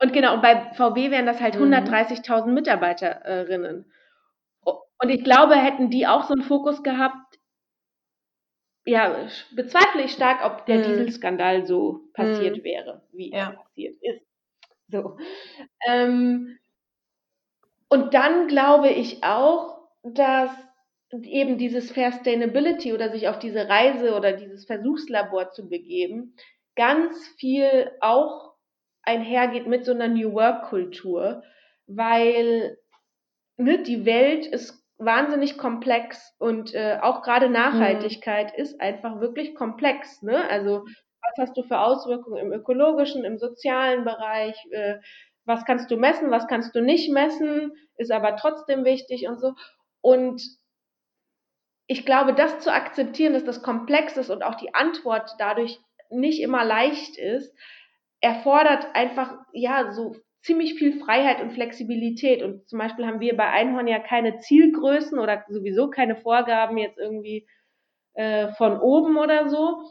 [0.00, 2.54] und genau, und bei VW wären das halt 130.000 mhm.
[2.54, 3.92] Mitarbeiterinnen.
[4.64, 7.38] Und ich glaube, hätten die auch so einen Fokus gehabt,
[8.86, 10.84] ja, bezweifle ich stark, ob der hm.
[10.84, 12.64] Dieselskandal so passiert hm.
[12.64, 13.50] wäre, wie ja.
[13.50, 14.22] er passiert ist.
[14.88, 15.16] So.
[15.86, 16.58] Ähm,
[17.88, 20.50] und dann glaube ich auch, dass
[21.22, 26.34] eben dieses Fair Sustainability oder sich auf diese Reise oder dieses Versuchslabor zu begeben,
[26.74, 28.54] ganz viel auch
[29.02, 31.42] einhergeht mit so einer New Work Kultur,
[31.86, 32.78] weil
[33.56, 38.62] ne, die Welt ist wahnsinnig komplex und äh, auch gerade Nachhaltigkeit mhm.
[38.62, 40.22] ist einfach wirklich komplex.
[40.22, 40.48] Ne?
[40.48, 40.84] Also
[41.22, 44.56] was hast du für Auswirkungen im ökologischen, im sozialen Bereich?
[44.70, 44.98] Äh,
[45.46, 49.54] was kannst du messen, was kannst du nicht messen, ist aber trotzdem wichtig und so.
[50.00, 50.42] Und
[51.86, 55.78] ich glaube, das zu akzeptieren, dass das komplex ist und auch die Antwort dadurch
[56.10, 57.54] nicht immer leicht ist,
[58.20, 62.42] erfordert einfach, ja, so ziemlich viel Freiheit und Flexibilität.
[62.42, 66.98] Und zum Beispiel haben wir bei Einhorn ja keine Zielgrößen oder sowieso keine Vorgaben jetzt
[66.98, 67.46] irgendwie
[68.12, 69.82] äh, von oben oder so.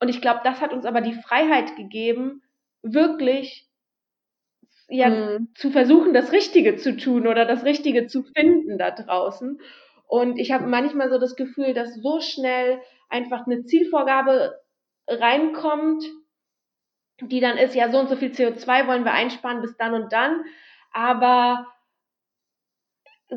[0.00, 2.42] Und ich glaube, das hat uns aber die Freiheit gegeben,
[2.82, 3.68] wirklich
[4.88, 5.48] ja, mhm.
[5.54, 9.60] zu versuchen, das Richtige zu tun oder das Richtige zu finden da draußen.
[10.06, 14.58] Und ich habe manchmal so das Gefühl, dass so schnell einfach eine Zielvorgabe
[15.06, 16.04] reinkommt,
[17.20, 20.12] die dann ist, ja, so und so viel CO2 wollen wir einsparen bis dann und
[20.12, 20.44] dann,
[20.92, 21.66] aber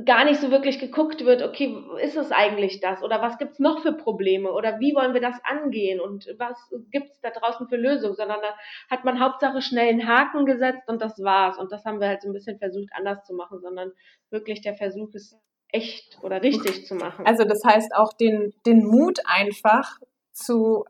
[0.06, 3.04] gar nicht so wirklich geguckt wird, okay, ist es eigentlich das?
[3.04, 4.54] Oder was gibt's noch für Probleme?
[4.54, 6.00] Oder wie wollen wir das angehen?
[6.00, 8.56] Und was gibt's da draußen für Lösungen, sondern da
[8.90, 11.58] hat man Hauptsache schnell einen Haken gesetzt und das war's.
[11.58, 13.92] Und das haben wir halt so ein bisschen versucht anders zu machen, sondern
[14.30, 17.26] wirklich der Versuch ist echt oder richtig zu machen.
[17.26, 20.00] Also das heißt auch den, den Mut einfach
[20.32, 20.86] zu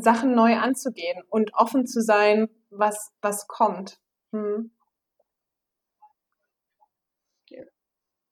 [0.00, 3.98] Sachen neu anzugehen und offen zu sein, was, was kommt.
[4.32, 4.70] Hm.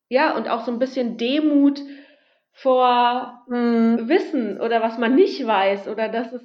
[0.09, 1.81] Ja, und auch so ein bisschen Demut
[2.53, 4.09] vor hm.
[4.09, 6.43] Wissen oder was man nicht weiß oder dass es,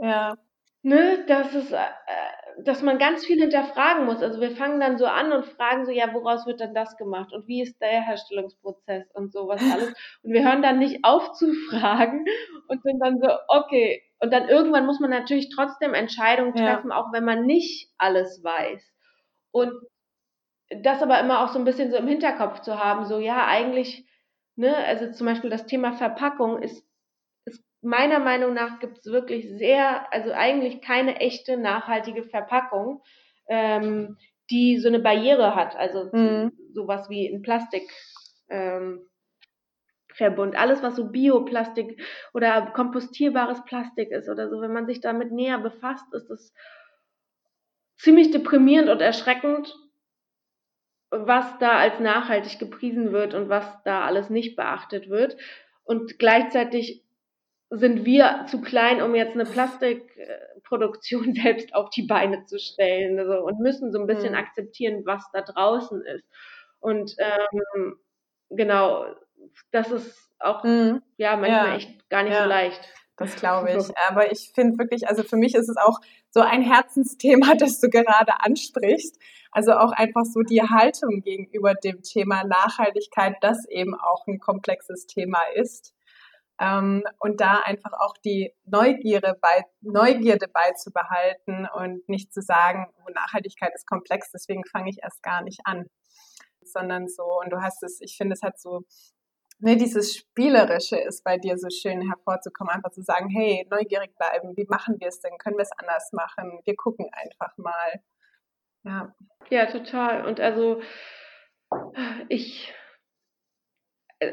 [0.00, 0.36] ja.
[0.82, 1.84] ne, dass es, äh,
[2.62, 4.22] dass man ganz viel hinterfragen muss.
[4.22, 7.32] Also wir fangen dann so an und fragen so, ja, woraus wird dann das gemacht
[7.32, 9.92] und wie ist der Herstellungsprozess und sowas alles.
[10.22, 12.24] Und wir hören dann nicht auf zu fragen
[12.68, 16.96] und sind dann so, okay, und dann irgendwann muss man natürlich trotzdem Entscheidungen treffen, ja.
[16.96, 18.82] auch wenn man nicht alles weiß.
[19.50, 19.72] Und
[20.70, 24.06] das aber immer auch so ein bisschen so im Hinterkopf zu haben, so ja, eigentlich,
[24.56, 26.93] ne, also zum Beispiel das Thema Verpackung ist, ist
[27.84, 33.02] meiner Meinung nach gibt es wirklich sehr, also eigentlich keine echte nachhaltige Verpackung,
[33.48, 34.16] ähm,
[34.50, 36.52] die so eine Barriere hat, also mhm.
[36.72, 37.82] sowas wie ein Plastik.
[38.48, 39.06] Ähm,
[40.14, 40.56] Verbund.
[40.56, 42.00] Alles, was so Bioplastik
[42.32, 46.54] oder kompostierbares Plastik ist oder so, wenn man sich damit näher befasst, ist es
[47.96, 49.74] ziemlich deprimierend und erschreckend,
[51.10, 55.36] was da als nachhaltig gepriesen wird und was da alles nicht beachtet wird.
[55.84, 57.03] Und gleichzeitig
[57.76, 63.44] sind wir zu klein, um jetzt eine Plastikproduktion selbst auf die Beine zu stellen also,
[63.44, 64.38] und müssen so ein bisschen mhm.
[64.38, 66.24] akzeptieren, was da draußen ist.
[66.80, 67.96] Und ähm,
[68.50, 69.06] genau,
[69.70, 71.02] das ist auch mhm.
[71.16, 71.76] ja manchmal ja.
[71.76, 72.42] echt gar nicht ja.
[72.42, 72.80] so leicht.
[73.16, 73.96] Das glaube ich.
[74.08, 76.00] Aber ich finde wirklich, also für mich ist es auch
[76.30, 79.18] so ein Herzensthema, das du gerade ansprichst.
[79.52, 85.06] Also auch einfach so die Haltung gegenüber dem Thema Nachhaltigkeit, das eben auch ein komplexes
[85.06, 85.93] Thema ist.
[86.60, 93.10] Ähm, und da einfach auch die Neugierde, bei, Neugierde beizubehalten und nicht zu sagen, oh,
[93.12, 95.86] Nachhaltigkeit ist komplex, deswegen fange ich erst gar nicht an.
[96.62, 98.84] Sondern so, und du hast es, ich finde, es hat so
[99.58, 104.56] ne, dieses Spielerische ist bei dir so schön hervorzukommen, einfach zu sagen, hey, neugierig bleiben,
[104.56, 105.36] wie machen wir es denn?
[105.38, 106.60] Können wir es anders machen?
[106.64, 108.02] Wir gucken einfach mal.
[108.84, 109.14] Ja.
[109.50, 110.26] Ja, total.
[110.26, 110.80] Und also
[112.28, 112.72] ich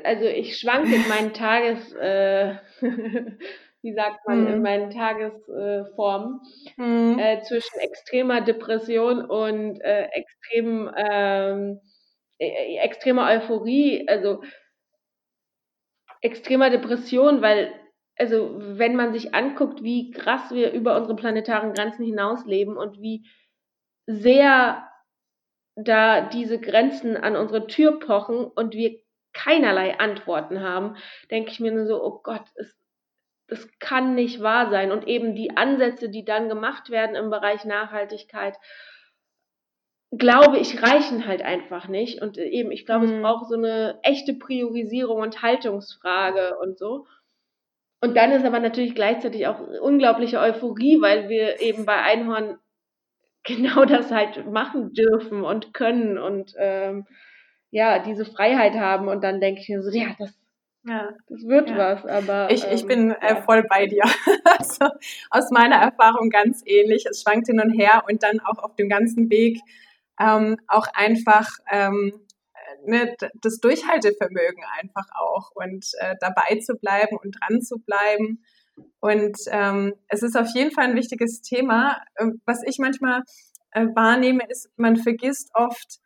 [0.03, 2.55] also ich schwanke in meinen Tages, äh,
[3.81, 4.47] wie sagt man, mhm.
[4.47, 6.41] in meinen Tagesformen,
[6.77, 7.19] mhm.
[7.19, 11.79] äh, zwischen extremer Depression und äh, extrem, ähm,
[12.37, 14.41] äh, extremer Euphorie, also
[16.21, 17.73] extremer Depression, weil
[18.17, 23.01] also wenn man sich anguckt, wie krass wir über unsere planetaren Grenzen hinaus leben und
[23.01, 23.25] wie
[24.05, 24.87] sehr
[25.75, 28.99] da diese Grenzen an unsere Tür pochen und wir
[29.33, 30.95] keinerlei Antworten haben,
[31.29, 32.75] denke ich mir nur so, oh Gott, es,
[33.47, 34.91] das kann nicht wahr sein.
[34.91, 38.57] Und eben die Ansätze, die dann gemacht werden im Bereich Nachhaltigkeit,
[40.11, 42.21] glaube ich, reichen halt einfach nicht.
[42.21, 43.13] Und eben, ich glaube, mhm.
[43.15, 47.07] es braucht so eine echte Priorisierung und Haltungsfrage und so.
[48.03, 52.57] Und dann ist aber natürlich gleichzeitig auch unglaubliche Euphorie, weil wir eben bei Einhorn
[53.43, 57.07] genau das halt machen dürfen und können und ähm,
[57.71, 59.07] ja, diese Freiheit haben.
[59.07, 60.33] Und dann denke ich mir so, ja, das,
[60.83, 61.09] ja.
[61.27, 61.77] das wird ja.
[61.77, 62.05] was.
[62.05, 64.03] Aber ich, ich ähm, bin äh, voll bei dir.
[64.45, 64.93] also,
[65.29, 67.05] aus meiner Erfahrung ganz ähnlich.
[67.09, 69.59] Es schwankt hin und her und dann auch auf dem ganzen Weg
[70.19, 72.13] ähm, auch einfach ähm,
[72.85, 78.43] ne, das Durchhaltevermögen einfach auch und äh, dabei zu bleiben und dran zu bleiben.
[78.99, 82.01] Und ähm, es ist auf jeden Fall ein wichtiges Thema.
[82.19, 83.23] Ähm, was ich manchmal
[83.71, 85.99] äh, wahrnehme, ist, man vergisst oft,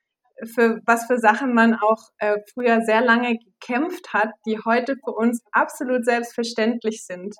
[0.43, 5.11] für was für Sachen man auch äh, früher sehr lange gekämpft hat, die heute für
[5.11, 7.35] uns absolut selbstverständlich sind.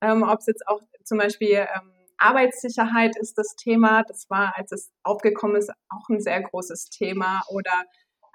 [0.00, 4.72] Ähm, Ob es jetzt auch zum Beispiel ähm, Arbeitssicherheit ist das Thema, das war, als
[4.72, 7.42] es aufgekommen ist, auch ein sehr großes Thema.
[7.48, 7.84] Oder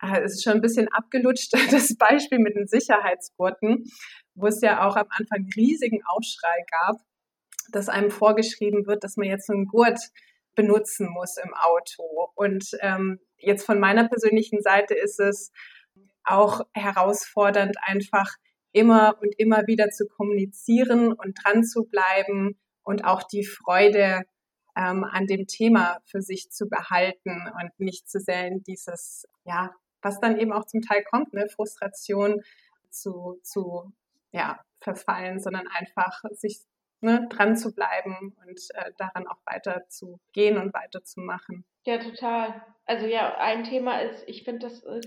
[0.01, 3.85] äh, es ist schon ein bisschen abgelutscht, das Beispiel mit den Sicherheitsgurten,
[4.35, 6.97] wo es ja auch am Anfang riesigen Aufschrei gab,
[7.71, 9.99] dass einem vorgeschrieben wird, dass man jetzt so einen Gurt
[10.57, 12.31] benutzen muss im Auto.
[12.35, 15.53] Und ähm, jetzt von meiner persönlichen Seite ist es
[16.25, 18.35] auch herausfordernd, einfach
[18.73, 24.23] immer und immer wieder zu kommunizieren und dran zu bleiben und auch die Freude
[24.75, 29.71] ähm, an dem Thema für sich zu behalten und nicht zu sehr in dieses, ja,
[30.01, 32.41] was dann eben auch zum Teil kommt, ne, Frustration
[32.89, 33.93] zu, zu
[34.31, 36.59] ja, verfallen, sondern einfach sich
[37.01, 41.65] ne, dran zu bleiben und äh, daran auch weiter zu gehen und weiterzumachen.
[41.85, 42.61] Ja, total.
[42.85, 45.01] Also ja, ein Thema ist, ich finde das äh,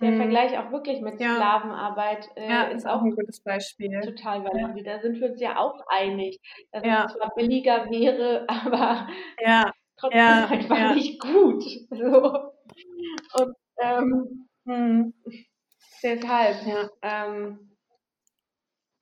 [0.00, 0.16] der mhm.
[0.16, 1.34] Vergleich auch wirklich mit ja.
[1.34, 4.00] Sklavenarbeit äh, ja, ist, auch ein gutes Beispiel.
[4.00, 4.80] Total valide.
[4.80, 4.96] Ja.
[4.96, 6.40] Da sind wir uns ja auch einig,
[6.72, 7.04] dass ja.
[7.04, 9.08] es zwar billiger wäre, aber
[9.44, 9.70] ja.
[9.98, 11.62] trotzdem einfach nicht gut.
[11.90, 12.50] So.
[13.42, 15.14] Und ähm, hm.
[16.02, 16.88] Deshalb, ja.
[17.02, 17.69] Ähm,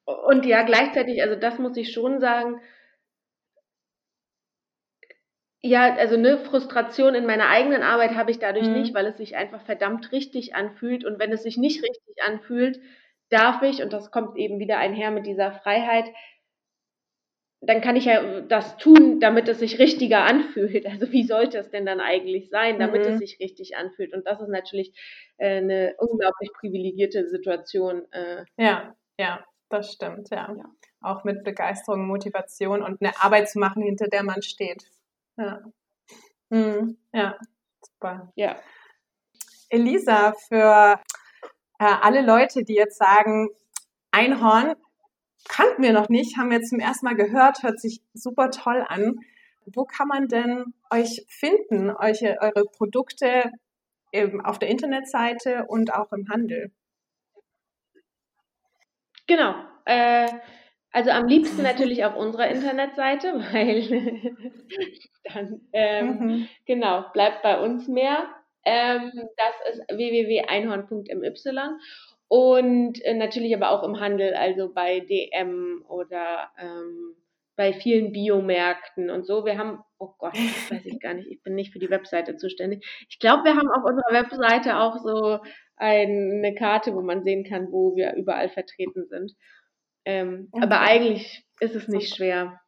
[0.08, 2.60] und ja, gleichzeitig, also das muss ich schon sagen,
[5.60, 8.74] ja, also eine Frustration in meiner eigenen Arbeit habe ich dadurch mhm.
[8.74, 11.04] nicht, weil es sich einfach verdammt richtig anfühlt.
[11.04, 12.80] Und wenn es sich nicht richtig anfühlt,
[13.28, 16.06] darf ich, und das kommt eben wieder einher mit dieser Freiheit,
[17.60, 20.86] dann kann ich ja das tun, damit es sich richtiger anfühlt.
[20.86, 23.14] Also wie sollte es denn dann eigentlich sein, damit mhm.
[23.14, 24.14] es sich richtig anfühlt?
[24.14, 24.94] Und das ist natürlich
[25.38, 28.10] äh, eine unglaublich privilegierte Situation.
[28.12, 28.44] Äh.
[28.56, 30.52] Ja, ja, das stimmt, ja.
[30.56, 30.64] ja.
[31.00, 34.90] Auch mit Begeisterung, Motivation und eine Arbeit zu machen, hinter der man steht.
[35.36, 35.60] Ja.
[36.50, 36.96] Mhm.
[37.12, 37.38] Ja,
[37.82, 38.32] super.
[38.34, 38.56] Ja.
[39.68, 41.00] Elisa, für
[41.78, 43.50] äh, alle Leute, die jetzt sagen,
[44.10, 44.74] Einhorn
[45.48, 49.20] kannten wir noch nicht, haben wir zum ersten Mal gehört, hört sich super toll an.
[49.66, 53.52] Wo kann man denn euch finden, euch, eure Produkte
[54.12, 56.72] eben auf der Internetseite und auch im Handel?
[59.28, 59.54] Genau.
[59.84, 60.26] Äh,
[60.90, 64.34] also am liebsten natürlich auf unserer Internetseite, weil
[65.32, 66.48] dann, ähm, mhm.
[66.66, 68.26] genau, bleibt bei uns mehr.
[68.64, 71.32] Ähm, das ist www.einhorn.my
[72.28, 77.14] und äh, natürlich aber auch im Handel, also bei DM oder ähm,
[77.56, 79.44] bei vielen Biomärkten und so.
[79.44, 82.36] Wir haben, oh Gott, das weiß ich gar nicht, ich bin nicht für die Webseite
[82.36, 82.86] zuständig.
[83.08, 85.38] Ich glaube, wir haben auf unserer Webseite auch so
[85.78, 89.34] eine Karte, wo man sehen kann, wo wir überall vertreten sind.
[90.04, 90.64] Ähm, okay.
[90.64, 92.60] Aber eigentlich ist es nicht schwer.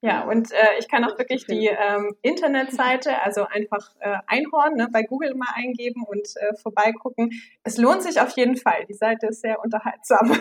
[0.00, 4.88] Ja, und äh, ich kann auch wirklich die ähm, Internetseite, also einfach äh, Einhorn, ne,
[4.90, 7.30] bei Google mal eingeben und äh, vorbeigucken.
[7.62, 8.86] Es lohnt sich auf jeden Fall.
[8.88, 10.32] Die Seite ist sehr unterhaltsam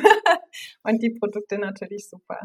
[0.84, 2.40] und die Produkte natürlich super.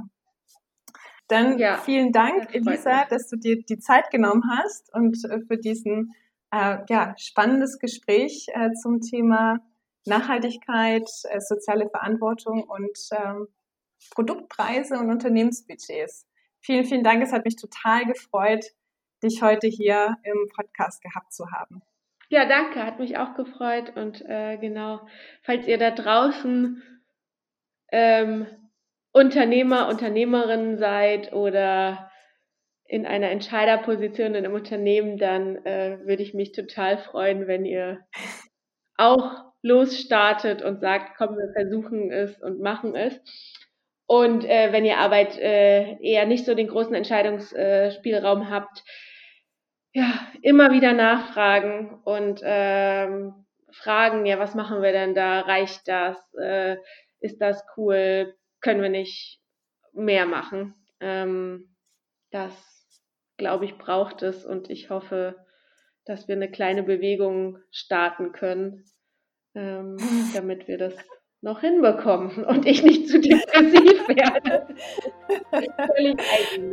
[1.29, 5.57] Dann ja, vielen Dank, Elisa, dass du dir die Zeit genommen hast und äh, für
[5.57, 6.13] diesen
[6.55, 9.59] äh, ja, spannendes Gespräch äh, zum Thema
[10.07, 13.49] Nachhaltigkeit, äh, soziale Verantwortung und ähm,
[14.11, 16.27] Produktpreise und Unternehmensbudgets.
[16.61, 17.23] Vielen, vielen Dank.
[17.23, 18.65] Es hat mich total gefreut,
[19.23, 21.83] dich heute hier im Podcast gehabt zu haben.
[22.29, 23.97] Ja, danke, hat mich auch gefreut.
[23.97, 25.07] Und äh, genau,
[25.43, 26.83] falls ihr da draußen
[27.91, 28.47] ähm,
[29.13, 32.11] Unternehmer, Unternehmerin seid oder
[32.95, 37.99] in einer Entscheiderposition in einem Unternehmen, dann äh, würde ich mich total freuen, wenn ihr
[38.97, 43.21] auch losstartet und sagt, komm, wir versuchen es und machen es.
[44.07, 48.85] Und äh, wenn ihr Arbeit äh, eher nicht so den großen Entscheidungsspielraum habt,
[49.93, 55.41] ja, immer wieder nachfragen und ähm, fragen, ja, was machen wir denn da?
[55.41, 56.17] Reicht das?
[56.35, 56.77] Äh,
[57.19, 58.37] ist das cool?
[58.61, 59.41] Können wir nicht
[59.93, 60.77] mehr machen?
[61.01, 61.75] Ähm,
[62.31, 62.74] das,
[63.37, 65.37] glaube ich, braucht es und ich hoffe,
[66.05, 68.85] dass wir eine kleine Bewegung starten können,
[69.55, 69.97] ähm,
[70.35, 70.95] damit wir das
[71.41, 74.67] noch hinbekommen und ich nicht zu depressiv werde.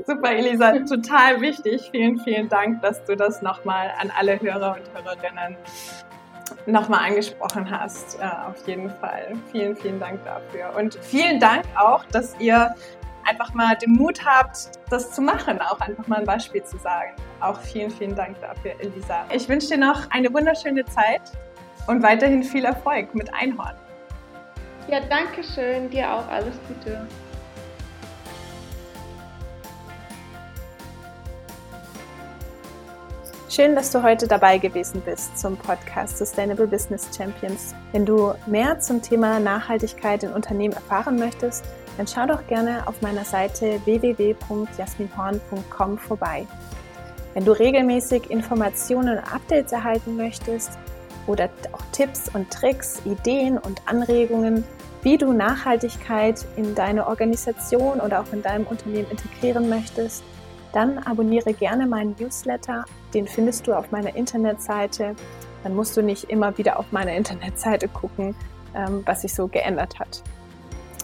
[0.06, 1.90] Super, Elisa, total wichtig.
[1.92, 5.58] Vielen, vielen Dank, dass du das nochmal an alle Hörer und Hörerinnen
[6.66, 8.20] nochmal angesprochen hast.
[8.20, 9.34] Äh, auf jeden Fall.
[9.52, 10.74] Vielen, vielen Dank dafür.
[10.78, 12.74] Und vielen Dank auch, dass ihr
[13.26, 17.12] einfach mal den Mut habt, das zu machen, auch einfach mal ein Beispiel zu sagen.
[17.40, 19.26] Auch vielen, vielen Dank dafür, Elisa.
[19.34, 21.22] Ich wünsche dir noch eine wunderschöne Zeit
[21.88, 23.76] und weiterhin viel Erfolg mit Einhorn.
[24.88, 25.90] Ja, danke schön.
[25.90, 27.08] Dir auch alles Gute.
[33.54, 37.76] Schön, dass du heute dabei gewesen bist zum Podcast Sustainable Business Champions.
[37.92, 41.66] Wenn du mehr zum Thema Nachhaltigkeit in Unternehmen erfahren möchtest,
[41.98, 46.48] dann schau doch gerne auf meiner Seite www.jasminhorn.com vorbei.
[47.34, 50.78] Wenn du regelmäßig Informationen und Updates erhalten möchtest
[51.28, 54.64] oder auch Tipps und Tricks, Ideen und Anregungen,
[55.04, 60.24] wie du Nachhaltigkeit in deine Organisation oder auch in deinem Unternehmen integrieren möchtest,
[60.74, 62.86] dann abonniere gerne meinen Newsletter.
[63.14, 65.16] Den findest du auf meiner Internetseite.
[65.64, 68.36] Dann musst du nicht immer wieder auf meiner Internetseite gucken,
[68.76, 70.24] ähm, was sich so geändert hat.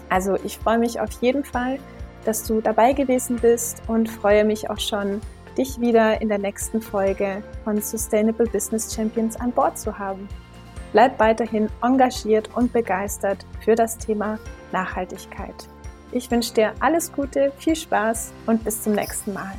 [0.08, 1.78] Also ich freue mich auf jeden Fall,
[2.24, 5.20] dass du dabei gewesen bist und freue mich auch schon,
[5.56, 10.28] dich wieder in der nächsten Folge von Sustainable Business Champions an Bord zu haben.
[10.92, 14.38] Bleib weiterhin engagiert und begeistert für das Thema
[14.72, 15.68] Nachhaltigkeit.
[16.12, 19.52] Ich wünsche dir alles Gute, viel Spaß und bis zum nächsten Mal.